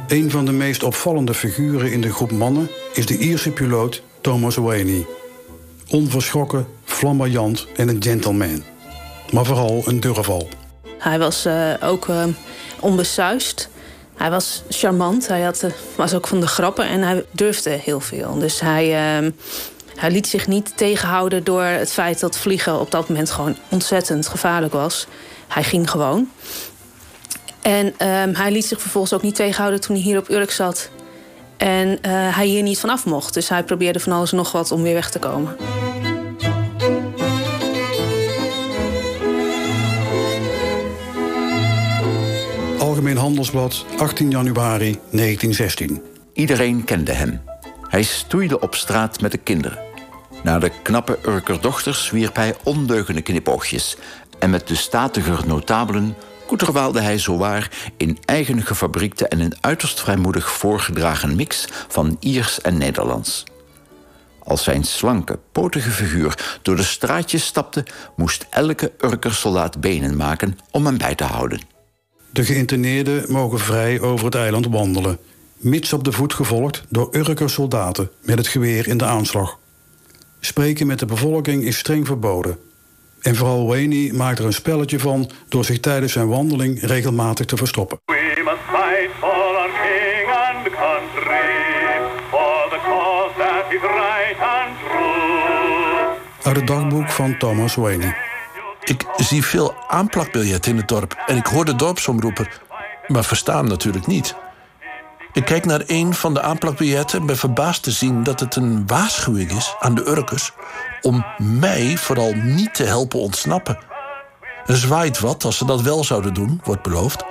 Een 0.08 0.30
van 0.30 0.44
de 0.44 0.52
meest 0.52 0.82
opvallende 0.82 1.34
figuren 1.34 1.92
in 1.92 2.00
de 2.00 2.12
groep 2.12 2.30
mannen 2.30 2.70
is 2.94 3.06
de 3.06 3.18
Ierse 3.18 3.50
piloot 3.50 4.02
Thomas 4.20 4.56
Wayne 4.56 5.04
onverschrokken, 5.92 6.66
flamboyant 6.84 7.66
en 7.76 7.88
een 7.88 8.02
gentleman. 8.02 8.62
Maar 9.30 9.44
vooral 9.44 9.82
een 9.84 10.00
durval. 10.00 10.48
Hij 11.02 11.18
was 11.18 11.46
uh, 11.46 11.72
ook 11.80 12.06
uh, 12.08 12.24
onbesuist. 12.80 13.68
Hij 14.16 14.30
was 14.30 14.62
charmant. 14.68 15.26
Hij 15.26 15.40
had, 15.40 15.62
uh, 15.62 15.70
was 15.96 16.14
ook 16.14 16.26
van 16.26 16.40
de 16.40 16.46
grappen 16.46 16.86
en 16.86 17.02
hij 17.02 17.24
durfde 17.30 17.70
heel 17.70 18.00
veel. 18.00 18.38
Dus 18.38 18.60
hij, 18.60 18.86
hij 19.96 20.10
liet 20.10 20.26
zich 20.26 20.46
niet 20.46 20.76
tegenhouden 20.76 21.44
door 21.44 21.62
het 21.62 21.92
feit 21.92 22.20
dat 22.20 22.38
vliegen 22.38 22.80
op 22.80 22.90
dat 22.90 23.08
moment 23.08 23.30
gewoon 23.30 23.56
ontzettend 23.68 24.28
gevaarlijk 24.28 24.72
was. 24.72 25.06
Hij 25.48 25.64
ging 25.64 25.90
gewoon. 25.90 26.30
En 27.62 27.94
ehm, 27.96 28.34
hij 28.34 28.52
liet 28.52 28.66
zich 28.66 28.80
vervolgens 28.80 29.12
ook 29.12 29.22
niet 29.22 29.34
tegenhouden 29.34 29.80
toen 29.80 29.96
hij 29.96 30.04
hier 30.04 30.18
op 30.18 30.30
Urk 30.30 30.50
zat. 30.50 30.88
En 31.56 31.98
hij 32.08 32.46
hier 32.46 32.62
niet 32.62 32.78
vanaf 32.78 33.04
mocht. 33.04 33.34
Dus 33.34 33.48
hij 33.48 33.64
probeerde 33.64 34.00
van 34.00 34.12
alles 34.12 34.32
nog 34.32 34.52
wat 34.52 34.72
om 34.72 34.82
weer 34.82 34.94
weg 34.94 35.10
te 35.10 35.18
komen. 35.18 35.56
Algemeen 43.02 43.22
Handelsblad, 43.22 43.84
18 43.98 44.30
januari 44.30 44.98
1916. 45.10 46.02
Iedereen 46.32 46.84
kende 46.84 47.12
hem. 47.12 47.40
Hij 47.88 48.02
stoeide 48.02 48.60
op 48.60 48.74
straat 48.74 49.20
met 49.20 49.32
de 49.32 49.38
kinderen. 49.38 49.78
Naar 50.42 50.60
de 50.60 50.70
knappe 50.82 51.18
Urker 51.26 51.60
dochters 51.60 52.10
wierp 52.10 52.36
hij 52.36 52.54
ondeugende 52.64 53.22
knipoogjes... 53.22 53.96
en 54.38 54.50
met 54.50 54.68
de 54.68 54.74
statiger 54.74 55.46
notabelen 55.46 56.14
koeterwaalde 56.46 57.00
hij 57.00 57.18
zowaar 57.18 57.70
in 57.96 58.18
eigen 58.24 58.62
gefabriekte 58.62 59.28
en 59.28 59.40
een 59.40 59.56
uiterst 59.60 60.00
vrijmoedig 60.00 60.50
voorgedragen 60.50 61.36
mix 61.36 61.68
van 61.88 62.16
Iers 62.20 62.60
en 62.60 62.78
Nederlands. 62.78 63.44
Als 64.38 64.64
zijn 64.64 64.84
slanke, 64.84 65.38
potige 65.52 65.90
figuur 65.90 66.58
door 66.62 66.76
de 66.76 66.82
straatjes 66.82 67.46
stapte, 67.46 67.84
moest 68.16 68.46
elke 68.50 68.92
Urkersoldaat 68.98 69.80
benen 69.80 70.16
maken 70.16 70.58
om 70.70 70.86
hem 70.86 70.98
bij 70.98 71.14
te 71.14 71.24
houden. 71.24 71.71
De 72.32 72.44
geïnterneerden 72.44 73.32
mogen 73.32 73.58
vrij 73.58 74.00
over 74.00 74.24
het 74.24 74.34
eiland 74.34 74.66
wandelen, 74.66 75.18
mits 75.56 75.92
op 75.92 76.04
de 76.04 76.12
voet 76.12 76.34
gevolgd 76.34 76.84
door 76.88 77.08
Urkersoldaten 77.10 78.10
met 78.20 78.38
het 78.38 78.46
geweer 78.46 78.88
in 78.88 78.98
de 78.98 79.04
aanslag. 79.04 79.58
Spreken 80.40 80.86
met 80.86 80.98
de 80.98 81.06
bevolking 81.06 81.64
is 81.64 81.78
streng 81.78 82.06
verboden. 82.06 82.58
En 83.20 83.36
vooral 83.36 83.66
Wayne 83.66 84.12
maakt 84.12 84.38
er 84.38 84.44
een 84.44 84.52
spelletje 84.52 84.98
van 84.98 85.30
door 85.48 85.64
zich 85.64 85.80
tijdens 85.80 86.12
zijn 86.12 86.28
wandeling 86.28 86.80
regelmatig 86.80 87.46
te 87.46 87.56
verstoppen. 87.56 87.98
We 88.06 88.42
must 88.44 88.56
fight 88.70 89.10
for 89.18 89.56
our 89.56 89.70
king 89.82 90.28
and 90.28 90.64
country, 90.64 92.00
for 92.30 92.68
the 92.70 92.78
cause 92.84 93.32
that 93.38 93.72
is 93.72 93.80
right 93.80 94.38
and 94.40 94.78
true. 94.88 95.22
Uit 96.42 96.56
het 96.56 96.66
dagboek 96.66 97.10
van 97.10 97.38
Thomas 97.38 97.74
Wayne. 97.74 98.31
Ik 98.84 99.06
zie 99.16 99.44
veel 99.44 99.74
aanplakbiljetten 99.88 100.70
in 100.70 100.76
het 100.76 100.88
dorp 100.88 101.22
en 101.26 101.36
ik 101.36 101.46
hoor 101.46 101.64
de 101.64 101.76
dorpsomroeper, 101.76 102.60
maar 103.06 103.24
versta 103.24 103.56
hem 103.56 103.66
natuurlijk 103.66 104.06
niet. 104.06 104.34
Ik 105.32 105.44
kijk 105.44 105.64
naar 105.64 105.82
een 105.86 106.14
van 106.14 106.34
de 106.34 106.42
aanplakbiljetten 106.42 107.20
en 107.20 107.26
ben 107.26 107.36
verbaasd 107.36 107.82
te 107.82 107.90
zien 107.90 108.22
dat 108.22 108.40
het 108.40 108.56
een 108.56 108.86
waarschuwing 108.86 109.50
is 109.50 109.74
aan 109.78 109.94
de 109.94 110.08
Urkers 110.08 110.52
om 111.00 111.24
mij 111.38 111.96
vooral 111.96 112.32
niet 112.32 112.74
te 112.74 112.84
helpen 112.84 113.20
ontsnappen. 113.20 113.78
Er 114.66 114.76
zwaait 114.76 115.20
wat 115.20 115.44
als 115.44 115.56
ze 115.56 115.64
dat 115.64 115.80
wel 115.80 116.04
zouden 116.04 116.34
doen, 116.34 116.60
wordt 116.64 116.82
beloofd. 116.82 117.24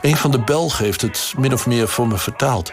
Een 0.00 0.16
van 0.16 0.30
de 0.30 0.40
Belgen 0.40 0.84
heeft 0.84 1.00
het 1.00 1.34
min 1.38 1.52
of 1.52 1.66
meer 1.66 1.88
voor 1.88 2.08
me 2.08 2.18
vertaald. 2.18 2.72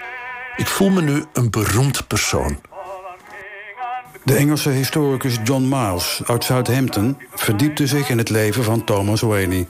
Ik 0.55 0.67
voel 0.67 0.89
me 0.89 1.01
nu 1.01 1.25
een 1.33 1.49
beroemd 1.49 2.07
persoon. 2.07 2.59
De 4.23 4.35
Engelse 4.35 4.69
historicus 4.69 5.37
John 5.43 5.67
Miles 5.69 6.21
uit 6.25 6.43
Southampton 6.43 7.17
verdiepte 7.33 7.87
zich 7.87 8.09
in 8.09 8.17
het 8.17 8.29
leven 8.29 8.63
van 8.63 8.83
Thomas 8.83 9.21
Wayne. 9.21 9.65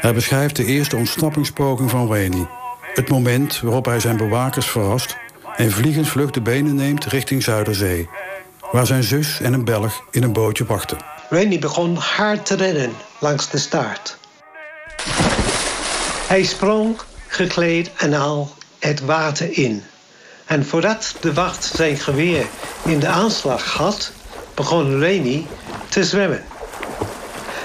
Hij 0.00 0.14
beschrijft 0.14 0.56
de 0.56 0.64
eerste 0.64 0.96
ontsnappingspoging 0.96 1.90
van 1.90 2.06
Wayne. 2.06 2.46
Het 2.94 3.08
moment 3.08 3.60
waarop 3.60 3.84
hij 3.84 4.00
zijn 4.00 4.16
bewakers 4.16 4.66
verrast 4.66 5.16
en 5.56 5.70
vliegensvlug 5.70 6.30
de 6.30 6.40
benen 6.40 6.74
neemt 6.74 7.04
richting 7.04 7.42
Zuiderzee, 7.42 8.08
waar 8.72 8.86
zijn 8.86 9.02
zus 9.02 9.40
en 9.40 9.52
een 9.52 9.64
Belg 9.64 10.04
in 10.10 10.22
een 10.22 10.32
bootje 10.32 10.64
wachten. 10.64 10.98
Wayne 11.30 11.58
begon 11.58 11.96
hard 11.96 12.46
te 12.46 12.54
rennen 12.54 12.92
langs 13.18 13.50
de 13.50 13.58
staart. 13.58 14.18
Hij 16.26 16.42
sprong, 16.42 16.96
gekleed 17.26 17.90
en 17.96 18.14
al, 18.14 18.50
het 18.78 19.00
water 19.00 19.58
in. 19.58 19.82
En 20.46 20.66
voordat 20.66 21.14
de 21.20 21.32
wacht 21.32 21.64
zijn 21.74 21.96
geweer 21.96 22.46
in 22.84 22.98
de 22.98 23.06
aanslag 23.06 23.64
had, 23.64 24.12
begon 24.54 25.00
Rainy 25.00 25.46
te 25.88 26.04
zwemmen. 26.04 26.44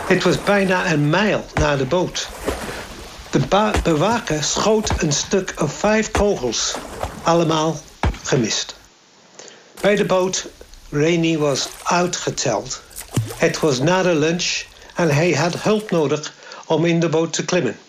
Het 0.07 0.23
was 0.23 0.43
bijna 0.43 0.91
een 0.91 1.09
mijl 1.09 1.45
naar 1.53 1.77
de 1.77 1.85
boot. 1.85 2.29
De 3.29 3.71
bewaker 3.83 4.43
schoot 4.43 4.91
een 4.97 5.13
stuk 5.13 5.53
of 5.57 5.73
vijf 5.73 6.11
kogels, 6.11 6.75
allemaal 7.23 7.79
gemist. 8.23 8.75
Bij 9.81 9.95
de 9.95 10.05
boot, 10.05 10.47
Rainy 10.89 11.37
was 11.37 11.69
uitgeteld. 11.83 12.81
Het 13.35 13.59
was 13.59 13.79
na 13.79 14.03
de 14.03 14.15
lunch 14.15 14.63
en 14.95 15.09
hij 15.09 15.31
had 15.31 15.61
hulp 15.61 15.91
nodig 15.91 16.33
om 16.65 16.85
in 16.85 16.99
de 16.99 17.09
boot 17.09 17.33
te 17.33 17.45
klimmen. 17.45 17.79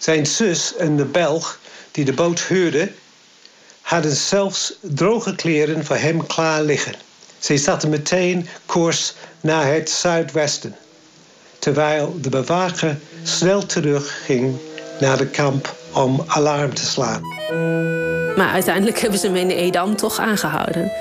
Zijn 0.00 0.26
zus 0.26 0.76
en 0.76 0.96
de 0.96 1.04
Belg 1.04 1.58
die 1.90 2.04
de 2.04 2.12
boot 2.12 2.40
huurde, 2.40 2.92
hadden 3.84 4.16
zelfs 4.16 4.78
droge 4.80 5.34
kleren 5.34 5.84
voor 5.84 5.96
hem 5.96 6.26
klaar 6.26 6.62
liggen. 6.62 6.94
Zij 7.38 7.56
zaten 7.56 7.88
meteen 7.88 8.48
koers 8.66 9.14
naar 9.40 9.66
het 9.66 9.90
zuidwesten, 9.90 10.76
terwijl 11.58 12.18
de 12.20 12.28
bewaker 12.28 12.98
snel 13.22 13.66
terugging 13.66 14.56
naar 15.00 15.16
de 15.16 15.26
kamp 15.26 15.74
om 15.92 16.24
alarm 16.26 16.74
te 16.74 16.84
slaan. 16.84 17.22
Maar 18.36 18.52
uiteindelijk 18.52 18.98
hebben 18.98 19.18
ze 19.18 19.26
hem 19.26 19.36
in 19.36 19.50
Edam 19.50 19.96
toch 19.96 20.18
aangehouden. 20.18 20.92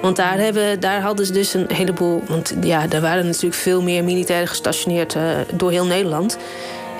Want 0.00 0.16
daar, 0.16 0.38
hebben, 0.38 0.80
daar 0.80 1.00
hadden 1.00 1.26
ze 1.26 1.32
dus 1.32 1.54
een 1.54 1.70
heleboel. 1.72 2.22
Want 2.28 2.54
ja, 2.60 2.86
er 2.90 3.00
waren 3.00 3.26
natuurlijk 3.26 3.54
veel 3.54 3.82
meer 3.82 4.04
militairen 4.04 4.48
gestationeerd 4.48 5.14
uh, 5.14 5.38
door 5.52 5.70
heel 5.70 5.86
Nederland. 5.86 6.36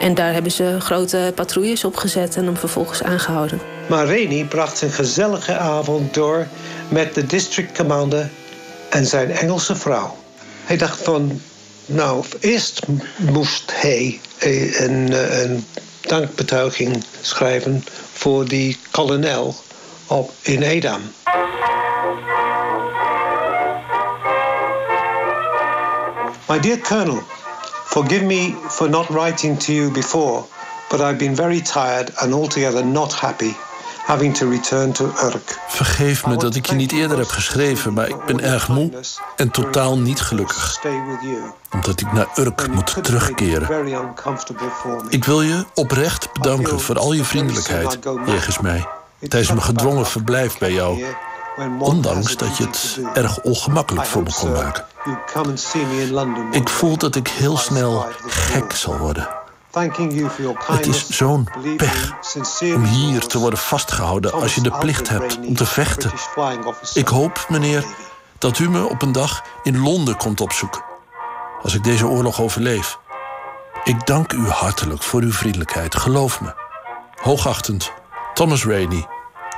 En 0.01 0.15
daar 0.15 0.33
hebben 0.33 0.53
ze 0.53 0.77
grote 0.81 1.33
patrouilles 1.35 1.85
opgezet 1.85 2.37
en 2.37 2.45
hem 2.45 2.57
vervolgens 2.57 3.03
aangehouden. 3.03 3.74
Maar 3.89 4.07
Reni 4.07 4.45
bracht 4.45 4.81
een 4.81 4.91
gezellige 4.91 5.59
avond 5.59 6.15
door 6.15 6.47
met 6.89 7.15
de 7.15 7.27
district 7.27 7.77
commander 7.77 8.31
en 8.89 9.07
zijn 9.07 9.31
Engelse 9.31 9.77
vrouw. 9.77 10.17
Hij 10.65 10.77
dacht 10.77 11.03
van, 11.03 11.41
nou, 11.87 12.25
eerst 12.41 12.81
moest 13.19 13.73
hij 13.75 14.21
een, 14.39 15.13
een 15.43 15.67
dankbetuiging 16.01 17.05
schrijven 17.21 17.85
voor 18.13 18.49
die 18.49 18.79
kolonel 18.91 19.57
op 20.07 20.33
in 20.43 20.63
Edam. 20.63 21.01
My 26.49 26.61
dear 26.61 26.79
Colonel, 26.79 27.23
Forgive 27.85 28.25
me 28.25 28.55
for 28.69 28.89
not 28.89 29.09
writing 29.09 29.61
to 29.61 29.73
you 29.73 29.91
before, 29.91 30.45
but 30.91 31.01
I've 31.01 31.17
been 31.17 31.37
very 31.37 31.61
tired 31.61 32.17
and 32.17 32.35
altogether 32.35 32.85
not 32.85 33.13
happy 33.13 33.55
having 34.05 34.37
to 34.37 34.51
return 34.51 34.93
to 34.93 35.05
Urk. 35.05 35.59
Vergeef 35.69 36.27
me 36.27 36.37
dat 36.37 36.55
ik 36.55 36.67
je 36.67 36.75
niet 36.75 36.93
eerder 36.93 37.19
heb 37.19 37.29
geschreven, 37.29 37.93
maar 37.93 38.09
ik 38.09 38.25
ben 38.25 38.41
erg 38.41 38.69
moe 38.69 38.91
en 39.37 39.51
totaal 39.51 39.99
niet 39.99 40.21
gelukkig. 40.21 40.81
Omdat 41.71 42.01
ik 42.01 42.13
naar 42.13 42.27
Urk 42.35 42.69
moet 42.69 43.05
terugkeren. 43.05 43.87
Ik 45.09 45.25
wil 45.25 45.43
je 45.43 45.65
oprecht 45.75 46.33
bedanken 46.33 46.81
voor 46.81 46.99
al 46.99 47.13
je 47.13 47.25
vriendelijkheid 47.25 47.99
jegens 48.27 48.59
mij 48.59 48.87
tijdens 49.29 49.49
mijn 49.49 49.63
gedwongen 49.63 50.07
verblijf 50.07 50.59
bij 50.59 50.73
jou. 50.73 51.05
Ondanks 51.79 52.37
dat 52.37 52.57
je 52.57 52.65
het 52.65 53.01
erg 53.15 53.41
ongemakkelijk 53.41 54.07
voor 54.07 54.23
me 54.23 54.33
kon 54.33 54.53
maken. 54.53 54.85
Ik 56.51 56.69
voel 56.69 56.97
dat 56.97 57.17
ik 57.17 57.29
heel 57.29 57.57
snel 57.57 58.07
gek 58.27 58.73
zal 58.73 58.97
worden. 58.99 59.29
Het 59.75 60.87
is 60.87 61.09
zo'n 61.09 61.49
pech 61.77 62.13
om 62.61 62.85
hier 62.85 63.27
te 63.27 63.39
worden 63.39 63.59
vastgehouden 63.59 64.33
als 64.33 64.55
je 64.55 64.61
de 64.61 64.71
plicht 64.71 65.09
hebt 65.09 65.39
om 65.47 65.55
te 65.55 65.67
vechten. 65.67 66.13
Ik 66.95 67.09
hoop, 67.09 67.47
meneer, 67.49 67.85
dat 68.39 68.59
u 68.59 68.71
me 68.71 68.89
op 68.89 69.03
een 69.03 69.13
dag 69.13 69.43
in 69.63 69.79
Londen 69.79 70.17
komt 70.17 70.41
opzoeken. 70.41 70.83
Als 71.63 71.75
ik 71.75 71.85
deze 71.85 72.07
oorlog 72.07 72.41
overleef. 72.41 72.99
Ik 73.85 74.07
dank 74.07 74.33
u 74.33 74.49
hartelijk 74.49 75.03
voor 75.03 75.21
uw 75.21 75.33
vriendelijkheid, 75.33 75.95
geloof 75.95 76.41
me. 76.41 76.55
Hoogachtend, 77.23 77.93
Thomas 78.35 78.65
Rainey, 78.65 79.07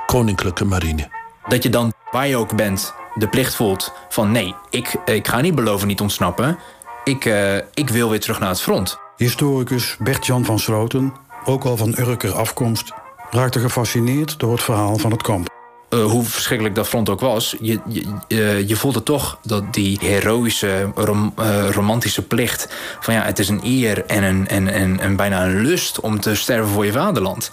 Koninklijke 0.06 0.64
Marine. 0.64 1.08
Dat 1.48 1.62
je 1.62 1.68
dan, 1.68 1.92
waar 2.10 2.26
je 2.26 2.36
ook 2.36 2.56
bent, 2.56 2.94
de 3.14 3.28
plicht 3.28 3.54
voelt 3.54 3.92
van 4.08 4.32
nee, 4.32 4.54
ik, 4.70 4.96
ik 5.04 5.28
ga 5.28 5.40
niet 5.40 5.54
beloven 5.54 5.86
niet 5.86 6.00
ontsnappen. 6.00 6.58
Ik, 7.04 7.24
uh, 7.24 7.56
ik 7.56 7.88
wil 7.90 8.10
weer 8.10 8.20
terug 8.20 8.38
naar 8.38 8.48
het 8.48 8.60
front. 8.60 9.04
Historicus 9.16 9.96
Bert-Jan 9.98 10.44
van 10.44 10.58
Sloten, 10.58 11.12
ook 11.44 11.64
al 11.64 11.76
van 11.76 11.94
Urker 11.98 12.32
afkomst, 12.32 12.92
raakte 13.30 13.60
gefascineerd 13.60 14.38
door 14.38 14.52
het 14.52 14.62
verhaal 14.62 14.96
van 14.96 15.10
het 15.10 15.22
kamp. 15.22 15.54
Uh, 15.90 16.04
hoe 16.04 16.24
verschrikkelijk 16.24 16.74
dat 16.74 16.88
front 16.88 17.08
ook 17.08 17.20
was, 17.20 17.56
je, 17.60 17.80
je, 17.88 18.04
uh, 18.28 18.68
je 18.68 18.76
voelde 18.76 19.02
toch 19.02 19.38
dat 19.42 19.74
die 19.74 19.98
heroïsche, 20.00 20.90
rom, 20.94 21.32
uh, 21.38 21.70
romantische 21.70 22.22
plicht... 22.22 22.68
van 23.00 23.14
ja, 23.14 23.22
het 23.22 23.38
is 23.38 23.48
een 23.48 23.60
eer 23.64 24.04
en, 24.04 24.22
een, 24.22 24.48
en, 24.48 24.68
en, 24.68 25.00
en 25.00 25.16
bijna 25.16 25.44
een 25.44 25.60
lust 25.60 26.00
om 26.00 26.20
te 26.20 26.34
sterven 26.34 26.72
voor 26.72 26.84
je 26.84 26.92
vaderland. 26.92 27.50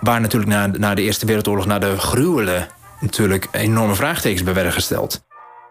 Waar 0.00 0.20
natuurlijk 0.20 0.52
na, 0.52 0.66
na 0.66 0.94
de 0.94 1.02
Eerste 1.02 1.26
Wereldoorlog, 1.26 1.66
na 1.66 1.78
de 1.78 1.98
gruwelen 1.98 2.68
natuurlijk 3.00 3.48
enorme 3.52 3.94
vraagtekens 3.94 4.42
bij 4.42 4.54
werden 4.54 4.72
gesteld. 4.72 5.22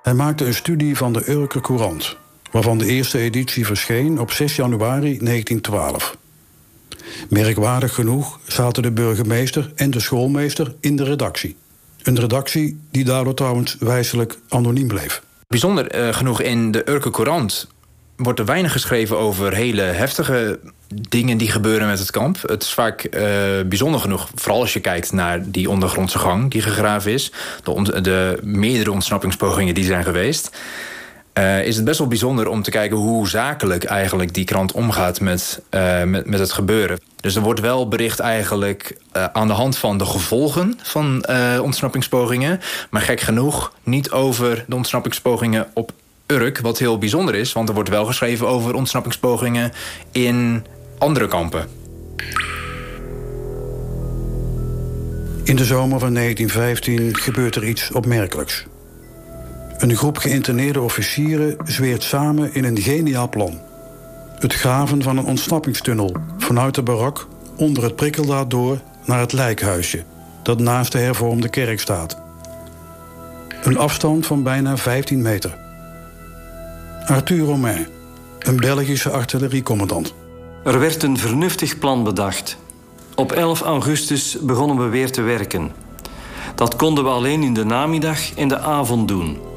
Hij 0.01 0.13
maakte 0.13 0.45
een 0.45 0.53
studie 0.53 0.97
van 0.97 1.13
de 1.13 1.31
Urker 1.31 1.61
Courant, 1.61 2.17
waarvan 2.51 2.77
de 2.77 2.85
eerste 2.85 3.17
editie 3.17 3.65
verscheen 3.65 4.19
op 4.19 4.31
6 4.31 4.55
januari 4.55 5.17
1912. 5.17 6.17
Merkwaardig 7.29 7.93
genoeg 7.93 8.39
zaten 8.47 8.83
de 8.83 8.91
burgemeester 8.91 9.71
en 9.75 9.91
de 9.91 9.99
schoolmeester 9.99 10.75
in 10.79 10.95
de 10.95 11.03
redactie. 11.03 11.55
Een 12.03 12.19
redactie 12.19 12.79
die 12.91 13.03
daardoor 13.03 13.33
trouwens 13.33 13.75
wijselijk 13.79 14.37
anoniem 14.49 14.87
bleef. 14.87 15.21
Bijzonder 15.47 15.95
uh, 15.95 16.13
genoeg 16.13 16.41
in 16.41 16.71
de 16.71 16.89
Urker 16.89 17.11
Courant 17.11 17.67
wordt 18.15 18.39
er 18.39 18.45
weinig 18.45 18.71
geschreven 18.71 19.17
over 19.17 19.53
hele 19.53 19.81
heftige 19.81 20.59
dingen 21.09 21.37
die 21.37 21.51
gebeuren 21.51 21.87
met 21.87 21.99
het 21.99 22.11
kamp. 22.11 22.41
Het 22.41 22.63
is 22.63 22.73
vaak 22.73 23.03
uh, 23.03 23.21
bijzonder 23.65 23.99
genoeg, 23.99 24.29
vooral 24.35 24.61
als 24.61 24.73
je 24.73 24.79
kijkt 24.79 25.11
naar 25.11 25.51
die 25.51 25.69
ondergrondse 25.69 26.19
gang 26.19 26.51
die 26.51 26.61
gegraven 26.61 27.11
is, 27.11 27.31
de 28.01 28.39
meerdere 28.43 28.91
ontsnappingspogingen 28.91 29.75
die 29.75 29.85
zijn 29.85 30.03
geweest. 30.03 30.57
Uh, 31.33 31.65
is 31.65 31.75
het 31.75 31.85
best 31.85 31.99
wel 31.99 32.07
bijzonder 32.07 32.47
om 32.47 32.61
te 32.61 32.71
kijken 32.71 32.97
hoe 32.97 33.29
zakelijk 33.29 33.83
eigenlijk 33.83 34.33
die 34.33 34.45
krant 34.45 34.71
omgaat 34.71 35.19
met, 35.19 35.61
uh, 35.71 36.03
met, 36.03 36.25
met 36.25 36.39
het 36.39 36.51
gebeuren. 36.51 36.99
Dus 37.15 37.35
er 37.35 37.41
wordt 37.41 37.59
wel 37.59 37.87
bericht 37.87 38.19
eigenlijk 38.19 38.97
uh, 39.17 39.25
aan 39.33 39.47
de 39.47 39.53
hand 39.53 39.77
van 39.77 39.97
de 39.97 40.05
gevolgen 40.05 40.79
van 40.81 41.25
ontsnappingspogingen. 41.61 42.59
Maar 42.89 43.01
gek 43.01 43.19
genoeg 43.19 43.73
niet 43.83 44.11
over 44.11 44.65
de 44.67 44.75
ontsnappingspogingen 44.75 45.67
op 45.73 45.91
Urk, 46.27 46.59
wat 46.59 46.79
heel 46.79 46.97
bijzonder 46.97 47.35
is. 47.35 47.53
Want 47.53 47.69
er 47.69 47.75
wordt 47.75 47.89
wel 47.89 48.05
geschreven 48.05 48.47
over 48.47 48.73
ontsnappingspogingen 48.73 49.71
in 50.11 50.65
andere 50.97 51.27
kampen. 51.27 51.67
In 55.43 55.55
de 55.55 55.65
zomer 55.65 55.99
van 55.99 56.13
1915 56.13 57.15
gebeurt 57.15 57.55
er 57.55 57.67
iets 57.67 57.91
opmerkelijks. 57.91 58.65
Een 59.81 59.95
groep 59.95 60.17
geïnterneerde 60.17 60.81
officieren 60.81 61.57
zweert 61.63 62.03
samen 62.03 62.53
in 62.53 62.63
een 62.63 62.81
geniaal 62.81 63.29
plan. 63.29 63.59
Het 64.39 64.53
graven 64.53 65.03
van 65.03 65.17
een 65.17 65.25
ontsnappingstunnel 65.25 66.15
vanuit 66.37 66.75
de 66.75 66.81
barak 66.81 67.27
onder 67.55 67.83
het 67.83 67.95
prikkeldaad 67.95 68.49
door 68.49 68.79
naar 69.05 69.19
het 69.19 69.33
lijkhuisje 69.33 70.03
dat 70.43 70.59
naast 70.59 70.91
de 70.91 70.97
hervormde 70.97 71.49
kerk 71.49 71.79
staat. 71.79 72.21
Een 73.63 73.77
afstand 73.77 74.25
van 74.25 74.43
bijna 74.43 74.77
15 74.77 75.21
meter. 75.21 75.57
Arthur 77.05 77.45
Romain, 77.45 77.87
een 78.39 78.57
Belgische 78.57 79.09
artilleriecommandant. 79.09 80.13
Er 80.63 80.79
werd 80.79 81.03
een 81.03 81.17
vernuftig 81.17 81.77
plan 81.77 82.03
bedacht. 82.03 82.57
Op 83.15 83.31
11 83.31 83.61
augustus 83.61 84.37
begonnen 84.41 84.77
we 84.77 84.89
weer 84.89 85.11
te 85.11 85.21
werken. 85.21 85.71
Dat 86.55 86.75
konden 86.75 87.03
we 87.03 87.09
alleen 87.09 87.43
in 87.43 87.53
de 87.53 87.65
namiddag 87.65 88.33
en 88.35 88.47
de 88.47 88.59
avond 88.59 89.07
doen. 89.07 89.49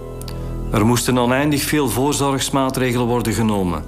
Er 0.75 0.87
moesten 0.87 1.19
oneindig 1.19 1.63
veel 1.63 1.89
voorzorgsmaatregelen 1.89 3.07
worden 3.07 3.33
genomen. 3.33 3.85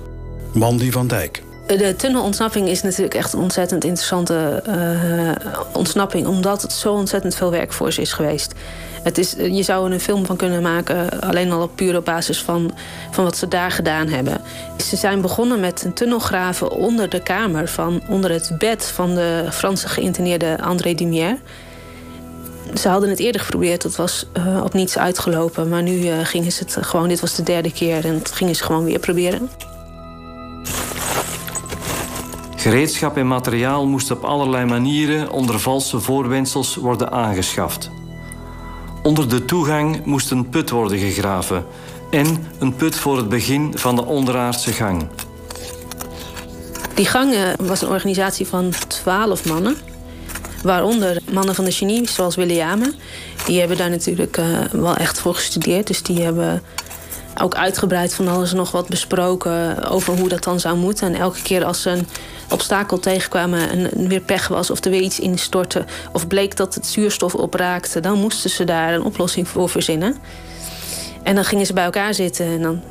Mandy 0.53 0.91
van 0.91 1.07
Dijk. 1.07 1.43
De 1.67 1.95
tunnelontsnapping 1.97 2.69
is 2.69 2.83
natuurlijk 2.83 3.15
echt 3.15 3.33
een 3.33 3.41
ontzettend 3.41 3.85
interessante 3.85 4.63
uh, 4.69 5.53
ontsnapping, 5.73 6.27
omdat 6.27 6.63
het 6.63 6.73
zo 6.73 6.93
ontzettend 6.93 7.35
veel 7.35 7.51
werk 7.51 7.73
voor 7.73 7.93
ze 7.93 8.01
is 8.01 8.13
geweest. 8.13 8.55
Het 9.03 9.19
is, 9.19 9.35
je 9.39 9.63
zou 9.63 9.87
er 9.87 9.93
een 9.93 10.01
film 10.01 10.27
van 10.27 10.37
kunnen 10.37 10.63
maken, 10.63 11.21
alleen 11.21 11.53
al 11.53 11.63
op 11.63 11.77
pure 11.77 12.01
basis 12.01 12.43
van, 12.43 12.71
van 13.11 13.25
wat 13.25 13.37
ze 13.37 13.49
daar 13.49 13.71
gedaan 13.71 14.09
hebben. 14.09 14.41
Ze 14.77 14.97
zijn 14.97 15.21
begonnen 15.21 15.61
met 15.61 15.85
een 15.85 15.95
tunnelgraven 15.95 16.71
onder 16.71 17.09
de 17.09 17.23
kamer, 17.23 17.69
van, 17.69 18.03
onder 18.09 18.31
het 18.31 18.53
bed 18.59 18.85
van 18.85 19.15
de 19.15 19.47
Franse 19.51 19.89
geïnterneerde 19.89 20.59
André 20.63 20.95
Dumier. 20.95 21.39
Ze 22.75 22.89
hadden 22.89 23.09
het 23.09 23.19
eerder 23.19 23.41
geprobeerd, 23.41 23.83
het 23.83 23.97
was 23.97 24.27
uh, 24.37 24.63
op 24.65 24.73
niets 24.73 24.99
uitgelopen. 24.99 25.69
Maar 25.69 25.83
nu 25.83 25.99
uh, 25.99 26.15
gingen 26.23 26.53
ze 26.53 26.65
het 26.65 26.87
gewoon, 26.87 27.09
dit 27.09 27.21
was 27.21 27.35
de 27.35 27.43
derde 27.43 27.73
keer 27.73 28.05
en 28.05 28.15
het 28.15 28.33
gingen 28.33 28.55
ze 28.55 28.65
gewoon 28.65 28.85
weer 28.85 28.99
proberen. 28.99 29.51
Gereedschap 32.57 33.17
en 33.17 33.27
materiaal 33.27 33.87
moest 33.87 34.11
op 34.11 34.25
allerlei 34.25 34.65
manieren 34.65 35.31
onder 35.31 35.61
valse 35.61 36.01
voorwendsels 36.01 36.77
worden 36.77 37.13
aangeschaft. 37.13 37.91
Onder 39.03 39.29
de 39.29 39.45
toegang 39.45 40.05
moest 40.05 40.31
een 40.31 40.49
put 40.49 40.71
worden 40.71 40.99
gegraven 40.99 41.65
en 42.11 42.47
een 42.59 42.77
put 42.77 42.97
voor 42.97 43.17
het 43.17 43.29
begin 43.29 43.79
van 43.79 43.97
de 43.97 44.05
onderaardse 44.05 44.73
gang. 44.73 45.09
Die 46.95 47.07
gang 47.07 47.35
was 47.59 47.83
een 47.83 47.89
organisatie 47.89 48.47
van 48.47 48.73
twaalf 48.89 49.45
mannen. 49.45 49.77
Waaronder 50.67 51.19
mannen 51.33 51.55
van 51.55 51.65
de 51.65 51.73
genie, 51.73 52.09
zoals 52.09 52.35
Williamen. 52.35 52.95
Die 53.47 53.59
hebben 53.59 53.77
daar 53.77 53.91
natuurlijk 53.91 54.37
uh, 54.37 54.59
wel 54.73 54.97
echt 54.97 55.21
voor 55.21 55.35
gestudeerd. 55.35 55.87
Dus 55.87 56.03
die 56.03 56.23
hebben 56.23 56.63
ook 57.43 57.55
uitgebreid 57.55 58.15
van 58.15 58.29
alles 58.29 58.53
nog 58.53 58.71
wat 58.71 58.89
besproken 58.89 59.89
over 59.89 60.19
hoe 60.19 60.29
dat 60.29 60.45
dan 60.45 60.61
zou 60.61 60.77
moeten. 60.77 61.07
En 61.07 61.21
elke 61.21 61.43
keer 61.43 61.65
als 61.65 61.83
ze 61.83 61.91
een 61.91 62.07
obstakel 62.51 62.99
tegenkwamen 62.99 63.71
en 63.71 64.09
weer 64.09 64.21
pech 64.21 64.49
was 64.49 64.71
of 64.71 64.85
er 64.85 64.91
weer 64.91 65.01
iets 65.01 65.21
instortte 65.21 65.85
of 66.13 66.27
bleek 66.27 66.57
dat 66.57 66.75
het 66.75 66.87
zuurstof 66.87 67.35
opraakte, 67.35 68.01
dan 68.01 68.19
moesten 68.19 68.51
ze 68.51 68.65
daar 68.65 68.95
een 68.95 69.05
oplossing 69.05 69.49
voor 69.49 69.69
verzinnen. 69.69 70.17
En 71.23 71.35
dan 71.35 71.45
gingen 71.45 71.67
ze 71.67 71.73
bij 71.73 71.85
elkaar 71.85 72.15
zitten 72.15 72.47
en 72.47 72.63
dan 72.63 72.83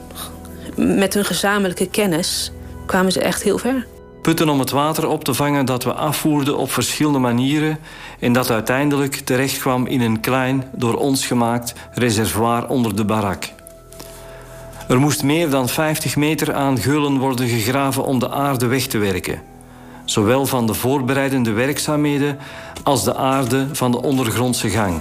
met 0.76 1.14
hun 1.14 1.26
gezamenlijke 1.26 1.90
kennis 1.90 2.52
kwamen 2.86 3.12
ze 3.12 3.20
echt 3.20 3.44
heel 3.44 3.58
ver. 3.58 3.86
Putten 4.26 4.50
om 4.50 4.60
het 4.60 4.70
water 4.70 5.08
op 5.08 5.24
te 5.24 5.34
vangen 5.34 5.66
dat 5.66 5.84
we 5.84 5.94
afvoerden 5.94 6.58
op 6.58 6.72
verschillende 6.72 7.20
manieren 7.20 7.80
en 8.20 8.34
dat 8.34 8.52
uiteindelijk 8.52 9.16
terechtkwam 9.16 9.86
in 9.86 10.02
een 10.02 10.20
klein, 10.20 10.64
door 10.72 10.96
ons 10.96 11.26
gemaakt 11.26 11.74
reservoir 11.94 12.68
onder 12.68 12.96
de 12.96 13.06
barak. 13.06 13.52
Er 14.88 15.00
moest 15.00 15.24
meer 15.24 15.50
dan 15.50 15.70
50 15.70 16.16
meter 16.16 16.54
aan 16.54 16.78
gullen 16.78 17.18
worden 17.18 17.48
gegraven 17.48 18.04
om 18.04 18.20
de 18.20 18.30
aarde 18.30 18.66
weg 18.66 18.88
te 18.88 18.98
werken. 18.98 19.42
Zowel 20.06 20.46
van 20.46 20.68
de 20.68 20.74
voorbereidende 20.74 21.52
werkzaamheden 21.52 22.38
als 22.84 23.04
de 23.04 23.16
aarde 23.16 23.68
van 23.72 23.92
de 23.92 24.02
ondergrondse 24.02 24.70
gang. 24.70 25.00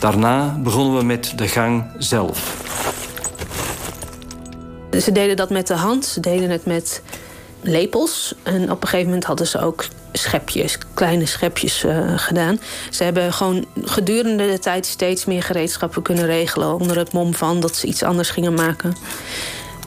Daarna 0.00 0.56
begonnen 0.62 0.98
we 0.98 1.04
met 1.04 1.32
de 1.36 1.48
gang 1.48 1.84
zelf. 1.98 2.56
Ze 5.00 5.12
deden 5.12 5.36
dat 5.36 5.50
met 5.50 5.66
de 5.66 5.74
hand, 5.74 6.04
ze 6.04 6.20
deden 6.20 6.50
het 6.50 6.66
met 6.66 7.02
lepels. 7.60 8.34
En 8.42 8.70
op 8.70 8.82
een 8.82 8.88
gegeven 8.88 9.06
moment 9.06 9.24
hadden 9.24 9.46
ze 9.46 9.60
ook 9.60 9.84
schepjes, 10.12 10.78
kleine 10.94 11.26
schepjes 11.26 11.84
uh, 11.84 12.18
gedaan. 12.18 12.60
Ze 12.90 13.04
hebben 13.04 13.32
gewoon 13.32 13.66
gedurende 13.82 14.50
de 14.50 14.58
tijd 14.58 14.86
steeds 14.86 15.24
meer 15.24 15.42
gereedschappen 15.42 16.02
kunnen 16.02 16.26
regelen. 16.26 16.74
Onder 16.74 16.96
het 16.96 17.12
mom 17.12 17.34
van 17.34 17.60
dat 17.60 17.76
ze 17.76 17.86
iets 17.86 18.02
anders 18.02 18.30
gingen 18.30 18.54
maken. 18.54 18.96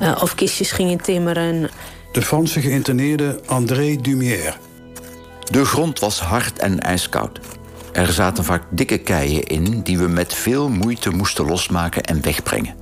Uh, 0.01 0.19
of 0.21 0.35
kistjes 0.35 0.71
gingen 0.71 1.01
timmeren. 1.01 1.69
De 2.11 2.21
Franse 2.21 2.61
geïnterneerde 2.61 3.39
André 3.45 3.95
Dumier. 4.01 4.57
De 5.51 5.65
grond 5.65 5.99
was 5.99 6.19
hard 6.19 6.59
en 6.59 6.79
ijskoud. 6.79 7.39
Er 7.91 8.11
zaten 8.11 8.43
vaak 8.43 8.63
dikke 8.69 8.97
keien 8.97 9.43
in 9.43 9.81
die 9.81 9.97
we 9.97 10.07
met 10.07 10.33
veel 10.33 10.69
moeite 10.69 11.09
moesten 11.09 11.45
losmaken 11.45 12.03
en 12.03 12.21
wegbrengen. 12.21 12.75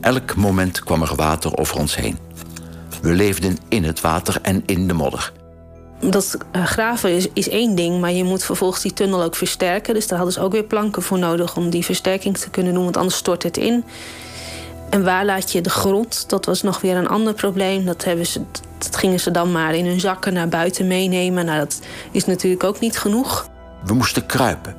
Elk 0.00 0.36
moment 0.36 0.84
kwam 0.84 1.02
er 1.02 1.14
water 1.14 1.56
over 1.56 1.76
ons 1.76 1.96
heen. 1.96 2.18
We 3.02 3.12
leefden 3.12 3.58
in 3.68 3.84
het 3.84 4.00
water 4.00 4.38
en 4.42 4.62
in 4.66 4.88
de 4.88 4.94
modder. 4.94 5.32
Dat 6.00 6.38
eh, 6.52 6.64
graven 6.64 7.10
is, 7.10 7.28
is 7.32 7.48
één 7.48 7.74
ding, 7.74 8.00
maar 8.00 8.12
je 8.12 8.24
moet 8.24 8.44
vervolgens 8.44 8.82
die 8.82 8.92
tunnel 8.92 9.22
ook 9.22 9.36
versterken. 9.36 9.94
Dus 9.94 10.06
daar 10.06 10.18
hadden 10.18 10.36
ze 10.36 10.42
ook 10.42 10.52
weer 10.52 10.64
planken 10.64 11.02
voor 11.02 11.18
nodig 11.18 11.56
om 11.56 11.70
die 11.70 11.84
versterking 11.84 12.38
te 12.38 12.50
kunnen 12.50 12.74
doen, 12.74 12.84
want 12.84 12.96
anders 12.96 13.16
stort 13.16 13.42
het 13.42 13.56
in. 13.56 13.84
En 14.90 15.04
waar 15.04 15.24
laat 15.24 15.52
je 15.52 15.60
de 15.60 15.70
grond? 15.70 16.28
Dat 16.28 16.44
was 16.44 16.62
nog 16.62 16.80
weer 16.80 16.96
een 16.96 17.08
ander 17.08 17.34
probleem. 17.34 17.84
Dat, 17.84 18.04
hebben 18.04 18.26
ze, 18.26 18.40
dat 18.78 18.96
gingen 18.96 19.20
ze 19.20 19.30
dan 19.30 19.52
maar 19.52 19.74
in 19.74 19.86
hun 19.86 20.00
zakken 20.00 20.32
naar 20.32 20.48
buiten 20.48 20.86
meenemen. 20.86 21.44
Nou, 21.44 21.58
dat 21.58 21.80
is 22.10 22.26
natuurlijk 22.26 22.64
ook 22.64 22.80
niet 22.80 22.98
genoeg. 22.98 23.48
We 23.84 23.94
moesten 23.94 24.26
kruipen. 24.26 24.76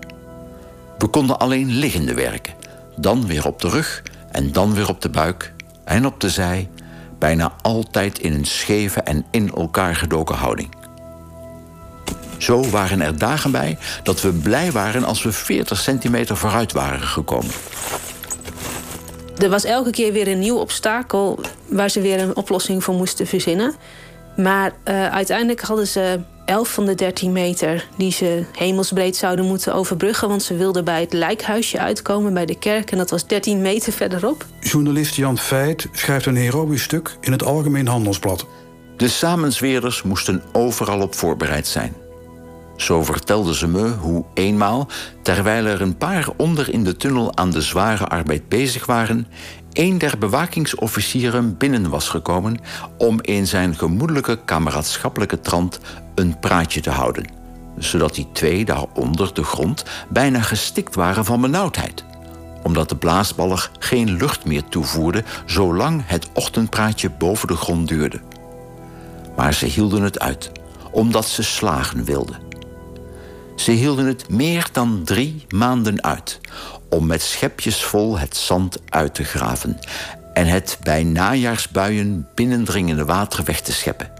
We 0.97 1.07
konden 1.07 1.39
alleen 1.39 1.69
liggende 1.69 2.13
werken. 2.13 2.53
Dan 2.95 3.27
weer 3.27 3.45
op 3.45 3.61
de 3.61 3.69
rug 3.69 4.03
en 4.31 4.51
dan 4.51 4.73
weer 4.73 4.89
op 4.89 5.01
de 5.01 5.09
buik 5.09 5.53
en 5.83 6.05
op 6.05 6.19
de 6.19 6.29
zij. 6.29 6.69
Bijna 7.21 7.53
altijd 7.61 8.19
in 8.19 8.33
een 8.33 8.45
scheve 8.45 9.01
en 9.01 9.25
in 9.31 9.51
elkaar 9.55 9.95
gedoken 9.95 10.35
houding. 10.35 10.69
Zo 12.37 12.69
waren 12.69 13.01
er 13.01 13.17
dagen 13.17 13.51
bij 13.51 13.77
dat 14.03 14.21
we 14.21 14.31
blij 14.31 14.71
waren 14.71 15.03
als 15.03 15.23
we 15.23 15.31
40 15.31 15.79
centimeter 15.79 16.37
vooruit 16.37 16.71
waren 16.71 17.01
gekomen. 17.01 17.51
Er 19.37 19.49
was 19.49 19.63
elke 19.63 19.89
keer 19.89 20.13
weer 20.13 20.27
een 20.27 20.39
nieuw 20.39 20.57
obstakel 20.57 21.39
waar 21.67 21.89
ze 21.89 22.01
weer 22.01 22.19
een 22.19 22.35
oplossing 22.35 22.83
voor 22.83 22.95
moesten 22.95 23.27
verzinnen. 23.27 23.75
Maar 24.35 24.71
uh, 24.85 25.07
uiteindelijk 25.07 25.61
hadden 25.61 25.87
ze 25.87 26.19
11 26.45 26.73
van 26.73 26.85
de 26.85 26.95
13 26.95 27.31
meter 27.31 27.87
die 27.97 28.11
ze 28.11 28.45
hemelsbreed 28.57 29.15
zouden 29.15 29.45
moeten 29.45 29.73
overbruggen. 29.73 30.27
Want 30.27 30.43
ze 30.43 30.55
wilden 30.55 30.85
bij 30.85 31.01
het 31.01 31.13
lijkhuisje 31.13 31.79
uitkomen, 31.79 32.33
bij 32.33 32.45
de 32.45 32.59
kerk. 32.59 32.91
En 32.91 32.97
dat 32.97 33.09
was 33.09 33.27
13 33.27 33.61
meter 33.61 33.93
verderop. 33.93 34.45
Journalist 34.59 35.15
Jan 35.15 35.37
Feit 35.37 35.87
schrijft 35.91 36.25
een 36.25 36.35
heroïsch 36.35 36.83
stuk 36.83 37.17
in 37.21 37.31
het 37.31 37.43
Algemeen 37.43 37.87
Handelsblad. 37.87 38.45
De 38.97 39.07
samenzweerders 39.07 40.03
moesten 40.03 40.43
overal 40.51 41.01
op 41.01 41.15
voorbereid 41.15 41.67
zijn. 41.67 41.93
Zo 42.75 43.03
vertelde 43.03 43.55
ze 43.55 43.67
me 43.67 43.89
hoe 43.89 44.25
eenmaal, 44.33 44.87
terwijl 45.21 45.65
er 45.65 45.81
een 45.81 45.97
paar 45.97 46.27
onder 46.37 46.73
in 46.73 46.83
de 46.83 46.97
tunnel 46.97 47.37
aan 47.37 47.51
de 47.51 47.61
zware 47.61 48.07
arbeid 48.07 48.49
bezig 48.49 48.85
waren, 48.85 49.27
een 49.73 49.97
der 49.97 50.17
bewakingsofficieren 50.17 51.57
binnen 51.57 51.89
was 51.89 52.09
gekomen 52.09 52.59
om 52.97 53.19
in 53.21 53.47
zijn 53.47 53.75
gemoedelijke 53.75 54.39
kameraadschappelijke 54.45 55.39
trant 55.39 55.79
een 56.15 56.39
praatje 56.39 56.81
te 56.81 56.89
houden, 56.89 57.25
zodat 57.77 58.15
die 58.15 58.27
twee 58.33 58.65
daaronder 58.65 59.33
de 59.33 59.43
grond 59.43 59.83
bijna 60.09 60.41
gestikt 60.41 60.95
waren 60.95 61.25
van 61.25 61.41
benauwdheid 61.41 62.03
omdat 62.63 62.89
de 62.89 62.95
blaasballig 62.95 63.71
geen 63.79 64.17
lucht 64.17 64.45
meer 64.45 64.63
toevoerde 64.69 65.23
zolang 65.45 66.01
het 66.05 66.29
ochtendpraatje 66.33 67.09
boven 67.09 67.47
de 67.47 67.55
grond 67.55 67.87
duurde. 67.87 68.21
Maar 69.35 69.53
ze 69.53 69.65
hielden 69.65 70.01
het 70.01 70.19
uit, 70.19 70.51
omdat 70.91 71.27
ze 71.27 71.43
slagen 71.43 72.03
wilden. 72.03 72.39
Ze 73.55 73.71
hielden 73.71 74.05
het 74.05 74.29
meer 74.29 74.69
dan 74.71 75.01
drie 75.03 75.45
maanden 75.49 76.03
uit 76.03 76.39
om 76.91 77.05
met 77.05 77.21
schepjes 77.21 77.83
vol 77.83 78.19
het 78.19 78.37
zand 78.37 78.79
uit 78.89 79.13
te 79.13 79.23
graven. 79.23 79.79
en 80.33 80.47
het 80.47 80.77
bij 80.83 81.03
najaarsbuien 81.03 82.27
binnendringende 82.35 83.05
water 83.05 83.43
weg 83.43 83.61
te 83.61 83.73
scheppen. 83.73 84.11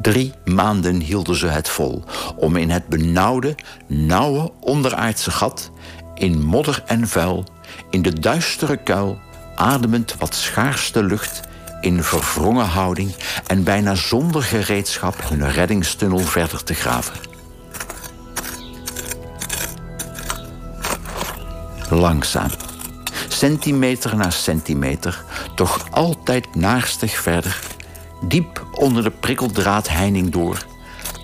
Drie 0.00 0.32
maanden 0.44 1.00
hielden 1.00 1.36
ze 1.36 1.46
het 1.46 1.68
vol 1.68 2.04
om 2.36 2.56
in 2.56 2.70
het 2.70 2.86
benauwde, 2.86 3.54
nauwe 3.86 4.52
onderaardse 4.60 5.30
gat, 5.30 5.70
in 6.14 6.44
modder 6.44 6.82
en 6.86 7.08
vuil, 7.08 7.44
in 7.90 8.02
de 8.02 8.20
duistere 8.20 8.76
kuil, 8.76 9.18
ademend 9.54 10.14
wat 10.18 10.34
schaarste 10.34 11.04
lucht, 11.04 11.40
in 11.80 12.02
verwrongen 12.02 12.66
houding 12.66 13.14
en 13.46 13.64
bijna 13.64 13.94
zonder 13.94 14.42
gereedschap 14.42 15.28
hun 15.28 15.50
reddingstunnel 15.50 16.18
verder 16.18 16.64
te 16.64 16.74
graven. 16.74 17.31
Langzaam, 21.94 22.50
centimeter 23.28 24.16
na 24.16 24.30
centimeter, 24.30 25.24
toch 25.54 25.86
altijd 25.90 26.54
naarstig 26.54 27.20
verder, 27.20 27.60
diep 28.28 28.66
onder 28.72 29.02
de 29.02 29.10
prikkeldraadheining 29.10 30.30
door, 30.30 30.66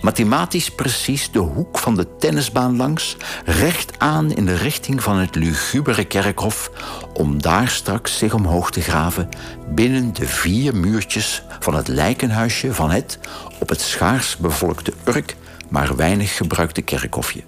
mathematisch 0.02 0.70
precies 0.70 1.30
de 1.30 1.38
hoek 1.38 1.78
van 1.78 1.94
de 1.94 2.16
tennisbaan 2.16 2.76
langs, 2.76 3.16
recht 3.44 3.98
aan 3.98 4.32
in 4.32 4.46
de 4.46 4.54
richting 4.54 5.02
van 5.02 5.16
het 5.16 5.34
lugubere 5.34 6.04
kerkhof, 6.04 6.70
om 7.12 7.42
daar 7.42 7.68
straks 7.68 8.18
zich 8.18 8.34
omhoog 8.34 8.70
te 8.70 8.80
graven 8.80 9.28
binnen 9.68 10.12
de 10.12 10.26
vier 10.26 10.76
muurtjes 10.76 11.42
van 11.60 11.74
het 11.74 11.88
lijkenhuisje 11.88 12.74
van 12.74 12.90
het 12.90 13.18
op 13.60 13.68
het 13.68 13.80
schaars 13.80 14.36
bevolkte 14.36 14.92
Urk 15.04 15.36
maar 15.68 15.96
weinig 15.96 16.36
gebruikte 16.36 16.82
kerkhofje. 16.82 17.42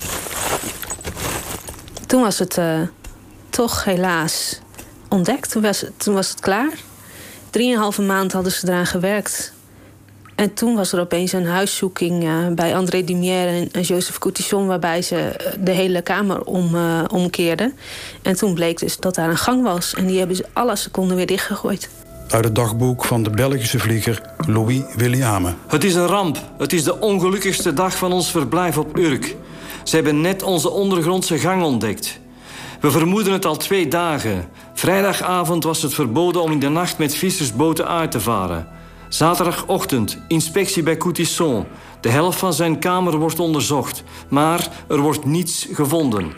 Toen 2.07 2.23
was 2.23 2.39
het 2.39 2.57
uh, 2.57 2.81
toch 3.51 3.85
helaas 3.85 4.61
ontdekt. 5.09 5.51
Toen 5.51 5.63
was, 5.63 5.85
toen 5.97 6.15
was 6.15 6.29
het 6.29 6.41
klaar. 6.41 6.73
Drieënhalve 7.51 8.03
maand 8.03 8.33
hadden 8.33 8.53
ze 8.53 8.69
eraan 8.69 8.87
gewerkt. 8.87 9.53
En 10.35 10.55
toen 10.55 10.75
was 10.75 10.93
er 10.93 11.01
opeens 11.01 11.33
een 11.33 11.47
huiszoeking 11.47 12.25
uh, 12.25 12.49
bij 12.49 12.77
André 12.77 13.05
Dumière 13.05 13.51
en, 13.51 13.69
en 13.73 13.83
Joseph 13.83 14.19
Coutisson... 14.19 14.67
waarbij 14.67 15.03
ze 15.03 15.17
eh, 15.17 15.53
de 15.61 15.71
hele 15.71 16.03
kamer 16.03 16.45
om, 16.45 16.75
uh, 16.75 17.05
omkeerden. 17.13 17.73
En 18.23 18.37
toen 18.37 18.55
bleek 18.55 18.79
dus 18.79 18.97
dat 18.97 19.15
daar 19.15 19.29
een 19.29 19.37
gang 19.37 19.63
was. 19.63 19.95
En 19.95 20.07
die 20.07 20.19
hebben 20.19 20.37
ze 20.37 20.47
alle 20.53 20.77
seconden 20.77 21.17
weer 21.17 21.27
dichtgegooid. 21.27 21.89
Uit 22.29 22.45
het 22.45 22.55
dagboek 22.55 23.05
van 23.05 23.23
de 23.23 23.31
Belgische 23.31 23.79
vlieger 23.79 24.23
Louis 24.47 24.83
Williame. 24.97 25.55
Het 25.67 25.85
is 25.85 25.95
een 25.95 26.07
ramp. 26.07 26.39
Het 26.59 26.73
is 26.73 26.85
de 26.85 27.01
ongelukkigste 27.01 27.73
dag 27.73 27.97
van 27.97 28.13
ons 28.13 28.31
verblijf 28.31 28.79
op 28.79 28.97
Urk. 28.97 29.37
Ze 29.85 29.95
hebben 29.95 30.21
net 30.21 30.43
onze 30.43 30.71
ondergrondse 30.71 31.39
gang 31.39 31.63
ontdekt. 31.63 32.21
We 32.81 32.91
vermoeden 32.91 33.33
het 33.33 33.47
al 33.47 33.57
twee 33.57 33.89
dagen. 33.89 34.49
Vrijdagavond 34.75 35.65
was 35.65 35.83
het 35.83 35.95
verboden 35.95 36.43
om 36.43 36.53
in 36.53 36.59
de 36.59 36.69
nacht 36.69 36.99
met 36.99 37.15
vissersboten 37.15 37.89
uit 37.89 38.11
te 38.11 38.21
varen. 38.21 38.69
Zaterdagochtend, 39.09 40.19
inspectie 40.29 40.83
bij 40.83 40.97
Coutisson. 40.97 41.67
De 42.01 42.09
helft 42.09 42.39
van 42.39 42.53
zijn 42.53 42.79
kamer 42.79 43.19
wordt 43.19 43.39
onderzocht, 43.39 44.03
maar 44.29 44.69
er 44.89 44.99
wordt 44.99 45.25
niets 45.25 45.69
gevonden. 45.73 46.33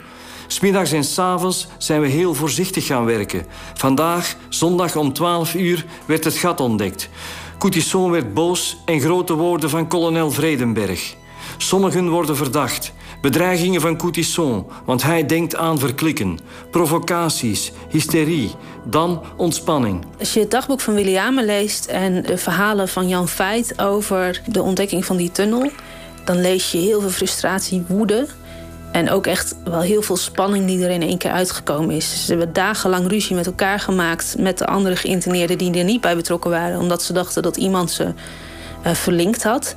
Smiddags 0.47 0.91
en 0.91 1.03
s 1.03 1.19
avonds 1.19 1.67
zijn 1.77 2.01
we 2.01 2.07
heel 2.07 2.33
voorzichtig 2.33 2.85
gaan 2.85 3.05
werken. 3.05 3.45
Vandaag, 3.73 4.35
zondag 4.49 4.95
om 4.95 5.13
12 5.13 5.53
uur, 5.53 5.85
werd 6.05 6.23
het 6.23 6.37
gat 6.37 6.59
ontdekt. 6.59 7.09
Coutisson 7.57 8.11
werd 8.11 8.33
boos 8.33 8.77
en 8.85 8.99
grote 8.99 9.33
woorden 9.33 9.69
van 9.69 9.87
kolonel 9.87 10.31
Vredenberg. 10.31 11.15
Sommigen 11.57 12.09
worden 12.09 12.35
verdacht. 12.35 12.93
Bedreigingen 13.23 13.81
van 13.81 13.97
Coutisson, 13.97 14.65
want 14.85 15.03
hij 15.03 15.25
denkt 15.25 15.55
aan 15.55 15.79
verklikken. 15.79 16.39
Provocaties, 16.71 17.71
hysterie, 17.89 18.51
dan 18.85 19.23
ontspanning. 19.37 20.05
Als 20.19 20.33
je 20.33 20.39
het 20.39 20.51
dagboek 20.51 20.79
van 20.79 20.93
Williame 20.93 21.45
leest 21.45 21.85
en 21.85 22.21
de 22.21 22.37
verhalen 22.37 22.87
van 22.87 23.07
Jan 23.07 23.27
Veit 23.27 23.81
over 23.81 24.41
de 24.45 24.61
ontdekking 24.61 25.05
van 25.05 25.17
die 25.17 25.31
tunnel, 25.31 25.71
dan 26.25 26.41
lees 26.41 26.71
je 26.71 26.77
heel 26.77 27.01
veel 27.01 27.09
frustratie, 27.09 27.83
woede. 27.87 28.27
En 28.91 29.09
ook 29.09 29.27
echt 29.27 29.55
wel 29.63 29.81
heel 29.81 30.01
veel 30.01 30.17
spanning 30.17 30.65
die 30.65 30.83
er 30.83 30.91
in 30.91 31.01
één 31.01 31.17
keer 31.17 31.31
uitgekomen 31.31 31.95
is. 31.95 32.25
Ze 32.25 32.29
hebben 32.29 32.53
dagenlang 32.53 33.07
ruzie 33.07 33.35
met 33.35 33.45
elkaar 33.45 33.79
gemaakt 33.79 34.35
met 34.37 34.57
de 34.57 34.65
andere 34.65 34.95
geïnterneerden 34.95 35.57
die 35.57 35.73
er 35.73 35.83
niet 35.83 36.01
bij 36.01 36.15
betrokken 36.15 36.51
waren, 36.51 36.79
omdat 36.79 37.03
ze 37.03 37.13
dachten 37.13 37.43
dat 37.43 37.57
iemand 37.57 37.91
ze 37.91 38.13
uh, 38.85 38.93
verlinkt 38.93 39.43
had. 39.43 39.75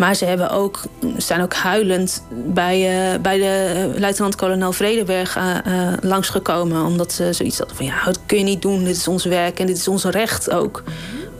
Maar 0.00 0.14
ze 0.14 0.24
hebben 0.24 0.50
ook, 0.50 0.80
zijn 1.16 1.42
ook 1.42 1.54
huilend 1.54 2.22
bij, 2.30 3.12
uh, 3.14 3.20
bij 3.20 3.38
de 3.38 3.94
luitenant-kolonel 3.98 4.72
Vredenberg 4.72 5.36
uh, 5.36 5.56
uh, 5.66 5.92
langsgekomen. 6.00 6.84
Omdat 6.84 7.12
ze 7.12 7.32
zoiets 7.32 7.58
hadden 7.58 7.76
van, 7.76 7.86
ja, 7.86 8.04
dat 8.04 8.20
kun 8.26 8.38
je 8.38 8.44
niet 8.44 8.62
doen. 8.62 8.84
Dit 8.84 8.96
is 8.96 9.08
ons 9.08 9.24
werk 9.24 9.58
en 9.58 9.66
dit 9.66 9.76
is 9.76 9.88
ons 9.88 10.04
recht 10.04 10.50
ook. 10.50 10.82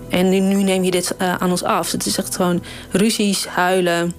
En 0.08 0.28
nu, 0.28 0.38
nu 0.38 0.62
neem 0.62 0.84
je 0.84 0.90
dit 0.90 1.14
aan 1.18 1.50
ons 1.50 1.64
af. 1.64 1.92
Het 1.92 2.06
is 2.06 2.18
echt 2.18 2.36
gewoon 2.36 2.62
ruzies, 2.90 3.46
huilen, 3.46 4.14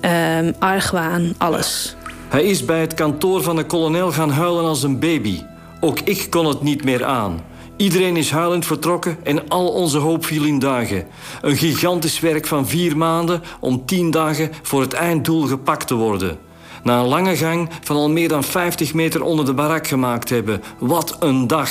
ehm, 0.00 0.52
argwaan, 0.58 1.34
alles. 1.38 1.96
Hij 2.28 2.44
is 2.44 2.64
bij 2.64 2.80
het 2.80 2.94
kantoor 2.94 3.42
van 3.42 3.56
de 3.56 3.64
kolonel 3.64 4.12
gaan 4.12 4.30
huilen 4.30 4.64
als 4.64 4.82
een 4.82 4.98
baby. 4.98 5.42
Ook 5.80 6.00
ik 6.00 6.26
kon 6.30 6.46
het 6.46 6.62
niet 6.62 6.84
meer 6.84 7.04
aan. 7.04 7.44
Iedereen 7.76 8.16
is 8.16 8.30
huilend 8.30 8.66
vertrokken 8.66 9.18
en 9.22 9.48
al 9.48 9.68
onze 9.68 9.98
hoop 9.98 10.24
viel 10.24 10.44
in 10.44 10.58
duigen. 10.58 11.06
Een 11.42 11.56
gigantisch 11.56 12.20
werk 12.20 12.46
van 12.46 12.68
vier 12.68 12.96
maanden 12.96 13.42
om 13.60 13.86
tien 13.86 14.10
dagen 14.10 14.50
voor 14.62 14.80
het 14.80 14.92
einddoel 14.92 15.42
gepakt 15.42 15.86
te 15.86 15.94
worden. 15.94 16.38
Na 16.82 17.00
een 17.00 17.06
lange 17.06 17.36
gang 17.36 17.70
van 17.82 17.96
al 17.96 18.10
meer 18.10 18.28
dan 18.28 18.44
50 18.44 18.94
meter 18.94 19.22
onder 19.22 19.44
de 19.44 19.54
barak 19.54 19.86
gemaakt 19.86 20.28
hebben. 20.28 20.62
Wat 20.78 21.16
een 21.20 21.46
dag! 21.46 21.70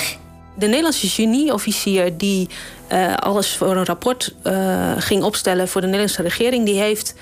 De 0.57 0.65
Nederlandse 0.65 1.07
genieofficier 1.07 2.17
die 2.17 2.49
uh, 2.91 3.13
alles 3.13 3.55
voor 3.55 3.75
een 3.75 3.85
rapport 3.85 4.35
uh, 4.43 4.91
ging 4.97 5.23
opstellen 5.23 5.67
voor 5.67 5.81
de 5.81 5.87
Nederlandse 5.87 6.21
regering, 6.21 6.65
die 6.65 6.79
heeft 6.79 7.15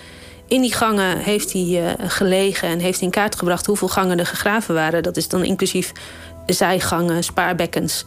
in 0.48 0.62
die 0.62 0.74
gangen 0.74 1.18
heeft 1.18 1.54
hij, 1.54 1.62
uh, 1.62 2.10
gelegen 2.10 2.68
en 2.68 2.80
heeft 2.80 3.02
in 3.02 3.10
kaart 3.10 3.36
gebracht 3.36 3.66
hoeveel 3.66 3.88
gangen 3.88 4.20
er 4.20 4.26
gegraven 4.26 4.76
waren. 4.76 5.04
Dat 5.04 5.18
is 5.18 5.28
dan 5.28 5.44
inclusief 5.44 5.92
zijgangen, 6.46 7.24
spaarbekkens 7.24 8.06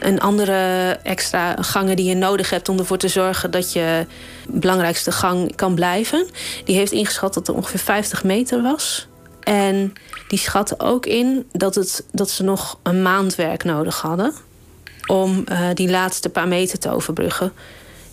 en 0.00 0.18
andere 0.18 0.98
extra 1.02 1.56
gangen 1.60 1.96
die 1.96 2.04
je 2.04 2.14
nodig 2.14 2.50
hebt 2.50 2.68
om 2.68 2.78
ervoor 2.78 2.98
te 2.98 3.08
zorgen 3.08 3.50
dat 3.50 3.72
je 3.72 4.06
belangrijkste 4.48 5.12
gang 5.12 5.56
kan 5.56 5.74
blijven. 5.74 6.26
Die 6.64 6.76
heeft 6.76 6.92
ingeschat 6.92 7.34
dat 7.34 7.48
er 7.48 7.54
ongeveer 7.54 7.78
50 7.78 8.24
meter 8.24 8.62
was. 8.62 9.08
En 9.40 9.92
die 10.28 10.38
schatten 10.38 10.80
ook 10.80 11.06
in 11.06 11.48
dat, 11.52 11.74
het, 11.74 12.04
dat 12.12 12.30
ze 12.30 12.42
nog 12.42 12.78
een 12.82 13.02
maand 13.02 13.34
werk 13.34 13.64
nodig 13.64 14.00
hadden 14.00 14.32
om 15.06 15.44
uh, 15.48 15.68
die 15.74 15.90
laatste 15.90 16.28
paar 16.28 16.48
meter 16.48 16.78
te 16.78 16.90
overbruggen. 16.90 17.52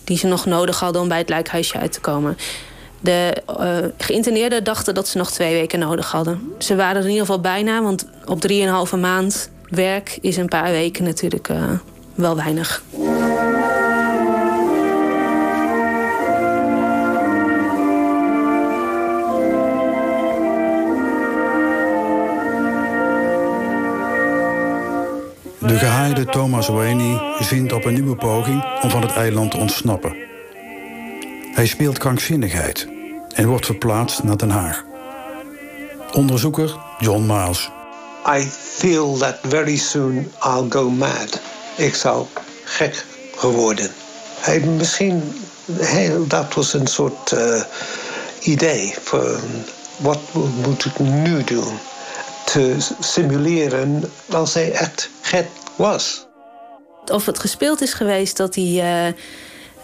Die 0.04 0.18
ze 0.18 0.26
nog 0.26 0.46
nodig 0.46 0.80
hadden 0.80 1.02
om 1.02 1.08
bij 1.08 1.18
het 1.18 1.28
lijkhuisje 1.28 1.78
uit 1.78 1.92
te 1.92 2.00
komen. 2.00 2.36
De 3.00 3.42
uh, 3.60 3.76
geïnterneerden 3.98 4.64
dachten 4.64 4.94
dat 4.94 5.08
ze 5.08 5.18
nog 5.18 5.30
twee 5.30 5.54
weken 5.54 5.78
nodig 5.78 6.10
hadden. 6.10 6.52
Ze 6.58 6.76
waren 6.76 6.96
er 6.96 7.02
in 7.02 7.10
ieder 7.10 7.26
geval 7.26 7.40
bijna, 7.40 7.82
want 7.82 8.06
op 8.24 8.40
drieënhalve 8.40 8.96
maand 8.96 9.50
werk 9.70 10.18
is 10.20 10.36
een 10.36 10.48
paar 10.48 10.70
weken 10.70 11.04
natuurlijk 11.04 11.48
uh, 11.48 11.70
wel 12.14 12.36
weinig. 12.36 12.82
De 25.68 25.78
gehaaide 25.78 26.24
Thomas 26.24 26.68
Wayne 26.68 27.36
zint 27.38 27.72
op 27.72 27.84
een 27.84 27.94
nieuwe 27.94 28.16
poging 28.16 28.64
om 28.82 28.90
van 28.90 29.02
het 29.02 29.12
eiland 29.12 29.50
te 29.50 29.56
ontsnappen. 29.56 30.16
Hij 31.52 31.66
speelt 31.66 31.98
krankzinnigheid 31.98 32.88
en 33.34 33.48
wordt 33.48 33.66
verplaatst 33.66 34.22
naar 34.22 34.36
Den 34.36 34.50
Haag. 34.50 34.84
Onderzoeker 36.12 36.76
John 36.98 37.26
Miles. 37.26 37.70
I 38.28 38.42
feel 38.78 39.16
that 39.16 39.38
very 39.42 39.76
soon 39.76 40.30
I'll 40.44 40.66
go 40.68 40.90
mad. 40.90 41.40
Ik 41.76 41.94
zou 41.94 42.26
gek 42.64 43.04
geworden. 43.36 43.90
Hij, 44.40 44.60
misschien, 44.60 45.22
dat 46.28 46.54
was 46.54 46.72
een 46.72 46.86
soort 46.86 47.32
uh, 47.32 47.62
idee 48.40 48.94
voor 49.02 49.40
wat 49.96 50.18
moet 50.64 50.84
ik 50.84 50.98
nu 50.98 51.44
doen. 51.44 51.78
Te 52.44 52.76
simuleren 53.00 54.10
als 54.30 54.54
hij 54.54 54.72
echt 54.72 55.10
gek 55.20 55.46
was. 55.76 56.26
Of 57.04 57.26
het 57.26 57.38
gespeeld 57.38 57.80
is 57.80 57.92
geweest 57.92 58.36
dat 58.36 58.54
hij, 58.54 58.64
uh, 58.64 59.06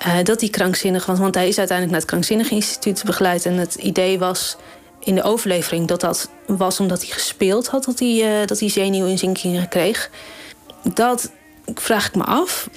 uh, 0.07 0.25
dat 0.25 0.41
hij 0.41 0.49
krankzinnig 0.49 1.07
was. 1.07 1.19
Want 1.19 1.35
hij 1.35 1.49
is 1.49 1.59
uiteindelijk 1.59 1.91
naar 1.91 2.01
het 2.01 2.11
Krankzinnig 2.11 2.51
Instituut 2.51 3.03
begeleid. 3.05 3.47
En 3.47 3.55
het 3.55 3.75
idee 3.75 4.19
was 4.19 4.57
in 5.05 5.15
de 5.15 5.23
overlevering 5.23 5.89
dat 5.89 6.01
dat 6.01 6.31
was 6.47 6.81
omdat 6.81 7.03
hij 7.03 7.11
gespeeld 7.11 7.67
had, 7.67 7.85
dat 7.85 7.99
hij, 7.99 8.41
uh, 8.41 8.47
dat 8.47 8.61
hij 8.61 8.69
zenuwinzinkingen 8.69 9.69
kreeg. 9.69 10.11
Dat 10.95 11.31
vraag 11.75 12.07
ik 12.07 12.15
me 12.15 12.25
af. 12.25 12.69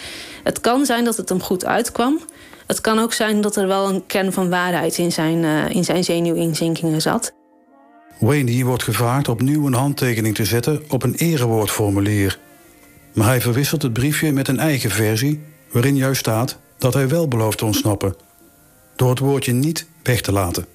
Het 0.44 0.62
kan 0.62 0.86
zijn 0.86 1.04
dat 1.04 1.18
het 1.18 1.30
hem 1.30 1.42
goed 1.42 1.66
uitkwam. 1.66 2.20
Het 2.68 2.82
kan 2.82 3.00
ook 3.00 3.14
zijn 3.14 3.42
dat 3.42 3.56
er 3.56 3.68
wel 3.68 3.90
een 3.90 4.06
kern 4.06 4.34
van 4.34 4.50
waarheid 4.50 4.98
in 4.98 5.12
zijn, 5.12 5.44
uh, 5.44 5.70
in 5.70 5.84
zijn 5.84 6.04
zenuwinzinkingen 6.04 7.02
zat. 7.02 7.34
Wayne 8.20 8.64
wordt 8.66 8.84
gevraagd 8.84 9.28
opnieuw 9.28 9.66
een 9.66 9.74
handtekening 9.74 10.36
te 10.36 10.46
zetten 10.46 10.84
op 10.90 11.04
een 11.04 11.16
erewoordformulier. 11.16 12.40
Maar 13.14 13.28
hij 13.28 13.42
verwisselt 13.42 13.82
het 13.82 13.94
briefje 13.94 14.32
met 14.32 14.48
een 14.48 14.60
eigen 14.60 14.90
versie, 14.90 15.42
waarin 15.72 15.96
juist 15.96 16.20
staat 16.20 16.58
dat 16.78 16.94
hij 16.94 17.08
wel 17.08 17.28
belooft 17.28 17.58
te 17.58 17.66
ontsnappen. 17.66 18.16
Door 18.96 19.10
het 19.10 19.20
woordje 19.20 19.54
niet 19.54 19.88
weg 20.04 20.22
te 20.22 20.32
laten. 20.32 20.66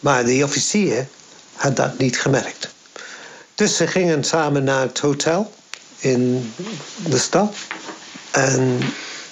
Maar 0.00 0.24
de 0.24 0.44
officier 0.44 1.06
had 1.54 1.76
dat 1.76 1.98
niet 1.98 2.20
gemerkt. 2.20 2.68
Dus 3.54 3.76
ze 3.76 3.86
gingen 3.86 4.24
samen 4.24 4.64
naar 4.64 4.80
het 4.80 4.98
hotel 4.98 5.52
in 5.98 6.52
de 7.06 7.18
stad. 7.18 7.54
En 8.30 8.78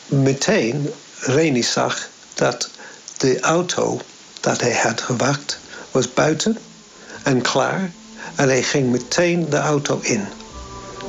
meteen 0.06 0.90
Reni 1.18 1.62
zag 1.62 2.08
dat 2.34 2.68
de 3.16 3.40
auto 3.40 4.00
dat 4.40 4.60
hij 4.60 4.74
had 4.74 5.00
gewacht 5.00 5.58
was 5.90 6.12
buiten 6.12 6.58
en 7.22 7.42
klaar. 7.42 7.92
En 8.34 8.48
hij 8.48 8.62
ging 8.62 8.90
meteen 8.90 9.50
de 9.50 9.56
auto 9.56 9.98
in 10.02 10.24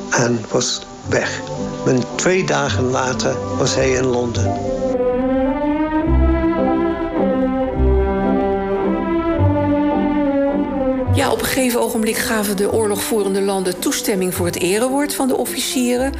en 0.09 0.45
was 0.49 0.81
weg. 1.09 1.39
En 1.85 2.03
twee 2.15 2.45
dagen 2.45 2.83
later 2.83 3.57
was 3.57 3.75
hij 3.75 3.91
in 3.91 4.05
Londen. 4.05 4.86
Ja, 11.17 11.31
op 11.31 11.39
een 11.39 11.45
gegeven 11.45 11.81
ogenblik 11.81 12.17
gaven 12.17 12.57
de 12.57 12.71
oorlogvoerende 12.71 13.41
landen 13.41 13.79
toestemming 13.79 14.33
voor 14.33 14.45
het 14.45 14.59
erewoord 14.59 15.13
van 15.13 15.27
de 15.27 15.37
officieren. 15.37 16.13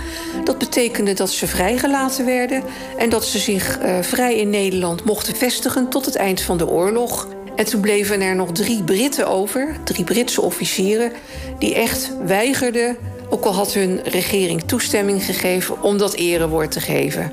Dat 0.43 0.57
betekende 0.57 1.13
dat 1.13 1.29
ze 1.29 1.47
vrijgelaten 1.47 2.25
werden 2.25 2.63
en 2.97 3.09
dat 3.09 3.25
ze 3.25 3.39
zich 3.39 3.79
uh, 3.79 3.99
vrij 4.01 4.35
in 4.35 4.49
Nederland 4.49 5.03
mochten 5.03 5.35
vestigen 5.35 5.89
tot 5.89 6.05
het 6.05 6.15
eind 6.15 6.41
van 6.41 6.57
de 6.57 6.67
oorlog. 6.67 7.27
En 7.55 7.65
toen 7.65 7.81
bleven 7.81 8.21
er 8.21 8.35
nog 8.35 8.51
drie 8.51 8.83
Britten 8.83 9.27
over, 9.27 9.75
drie 9.83 10.03
Britse 10.03 10.41
officieren, 10.41 11.11
die 11.59 11.75
echt 11.75 12.11
weigerden, 12.25 12.97
ook 13.29 13.45
al 13.45 13.53
had 13.53 13.73
hun 13.73 14.01
regering 14.03 14.63
toestemming 14.63 15.23
gegeven, 15.23 15.81
om 15.81 15.97
dat 15.97 16.13
erewoord 16.13 16.71
te 16.71 16.81
geven. 16.81 17.31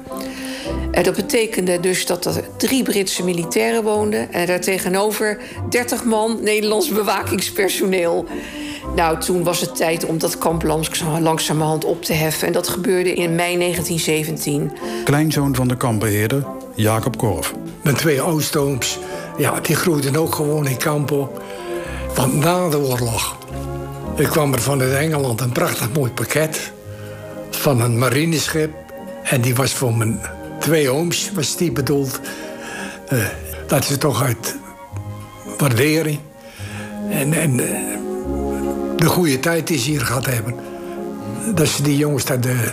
En 0.95 1.03
dat 1.03 1.15
betekende 1.15 1.81
dus 1.81 2.07
dat 2.07 2.25
er 2.25 2.45
drie 2.57 2.83
Britse 2.83 3.25
militairen 3.25 3.83
woonden... 3.83 4.33
en 4.33 4.47
daartegenover 4.47 5.39
30 5.71 6.05
man 6.05 6.39
Nederlands 6.43 6.89
bewakingspersoneel. 6.89 8.27
Nou, 8.97 9.21
toen 9.21 9.43
was 9.43 9.61
het 9.61 9.77
tijd 9.77 10.05
om 10.05 10.19
dat 10.19 10.39
kamp 10.39 10.63
langzamerhand 11.21 11.85
op 11.85 12.03
te 12.03 12.13
heffen. 12.13 12.47
En 12.47 12.53
dat 12.53 12.69
gebeurde 12.69 13.15
in 13.15 13.35
mei 13.35 13.59
1917. 13.59 14.73
Kleinzoon 15.05 15.55
van 15.55 15.69
de 15.69 15.77
kampbeheerder, 15.77 16.47
Jacob 16.75 17.17
Korf. 17.17 17.55
Mijn 17.83 17.97
twee 17.97 18.21
oudstooms, 18.21 18.99
ja, 19.39 19.61
die 19.61 19.77
groeiden 19.77 20.17
ook 20.17 20.35
gewoon 20.35 20.67
in 20.67 20.77
kamp 20.77 21.11
op. 21.11 21.43
Want 22.15 22.35
na 22.35 22.69
de 22.69 22.79
oorlog... 22.79 23.37
Ik 24.17 24.27
kwam 24.27 24.53
er 24.53 24.61
van 24.61 24.81
uit 24.81 24.93
Engeland 24.93 25.41
een 25.41 25.53
prachtig 25.53 25.93
mooi 25.93 26.11
pakket... 26.11 26.73
van 27.51 27.81
een 27.81 27.99
marineschip. 27.99 28.71
En 29.23 29.41
die 29.41 29.55
was 29.55 29.73
voor 29.73 29.95
mijn 29.95 30.21
twee 30.65 30.91
ooms 30.91 31.31
was 31.35 31.57
die 31.57 31.73
bedoeld. 31.73 32.21
Uh, 33.13 33.25
dat 33.67 33.85
ze 33.85 33.99
toch 33.99 34.23
uit 34.23 34.57
waardering 35.59 36.19
en, 37.11 37.33
en 37.33 37.59
uh, 37.59 37.67
de 38.97 39.07
goede 39.07 39.41
tijd 39.41 39.67
die 39.67 39.79
ze 39.79 39.91
hier 39.91 40.01
gehad 40.01 40.27
hebben, 40.27 40.55
dat 41.55 41.69
ze 41.69 41.83
die 41.83 41.97
jongens 41.97 42.25
daar 42.25 42.41
de, 42.41 42.73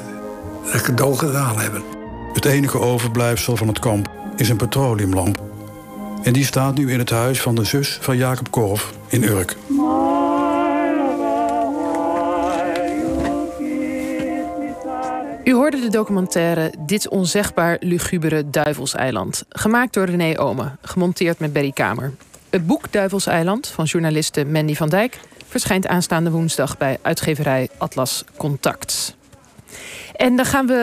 de 0.72 0.82
cadeau 0.82 1.18
gedaan 1.18 1.60
hebben. 1.60 1.84
Het 2.34 2.46
enige 2.46 2.80
overblijfsel 2.80 3.58
van 3.58 3.68
het 3.68 3.80
kamp 3.80 4.10
is 4.36 4.50
een 4.50 4.58
petroleumlamp. 4.58 5.42
En 6.24 6.34
die 6.34 6.46
staat 6.46 6.76
nu 6.78 6.92
in 6.92 7.00
het 7.00 7.10
huis 7.10 7.42
van 7.42 7.56
de 7.56 7.64
zus 7.64 7.98
van 8.02 8.18
Jacob 8.18 8.52
Korf 8.52 8.94
in 9.08 9.24
Urk. 9.24 9.56
U 15.44 15.54
hoorde 15.54 15.80
de 15.80 15.90
documentaire 15.90 16.74
Dit 16.80 17.10
onzegbaar 17.10 17.78
lugubere 17.80 18.50
Duivelseiland. 18.50 19.46
Gemaakt 19.50 19.94
door 19.94 20.06
René 20.06 20.40
Omen, 20.40 20.78
gemonteerd 20.82 21.40
met 21.40 21.54
Berry 21.54 21.72
Kamer. 21.72 22.14
Het 22.50 22.68
boek 22.68 22.92
Duivelseiland 22.92 23.68
van 23.68 23.86
journaliste 23.86 24.46
Mandy 24.46 24.76
van 24.76 24.90
Dijk 24.90 25.20
verschijnt 25.48 25.88
aanstaande 25.88 26.32
woensdag 26.32 26.78
bij 26.78 26.98
uitgeverij 27.02 27.70
Atlas 27.78 28.24
Contact. 28.38 29.16
En 30.16 30.36
dan 30.36 30.46
gaan 30.46 30.68
we 30.68 30.74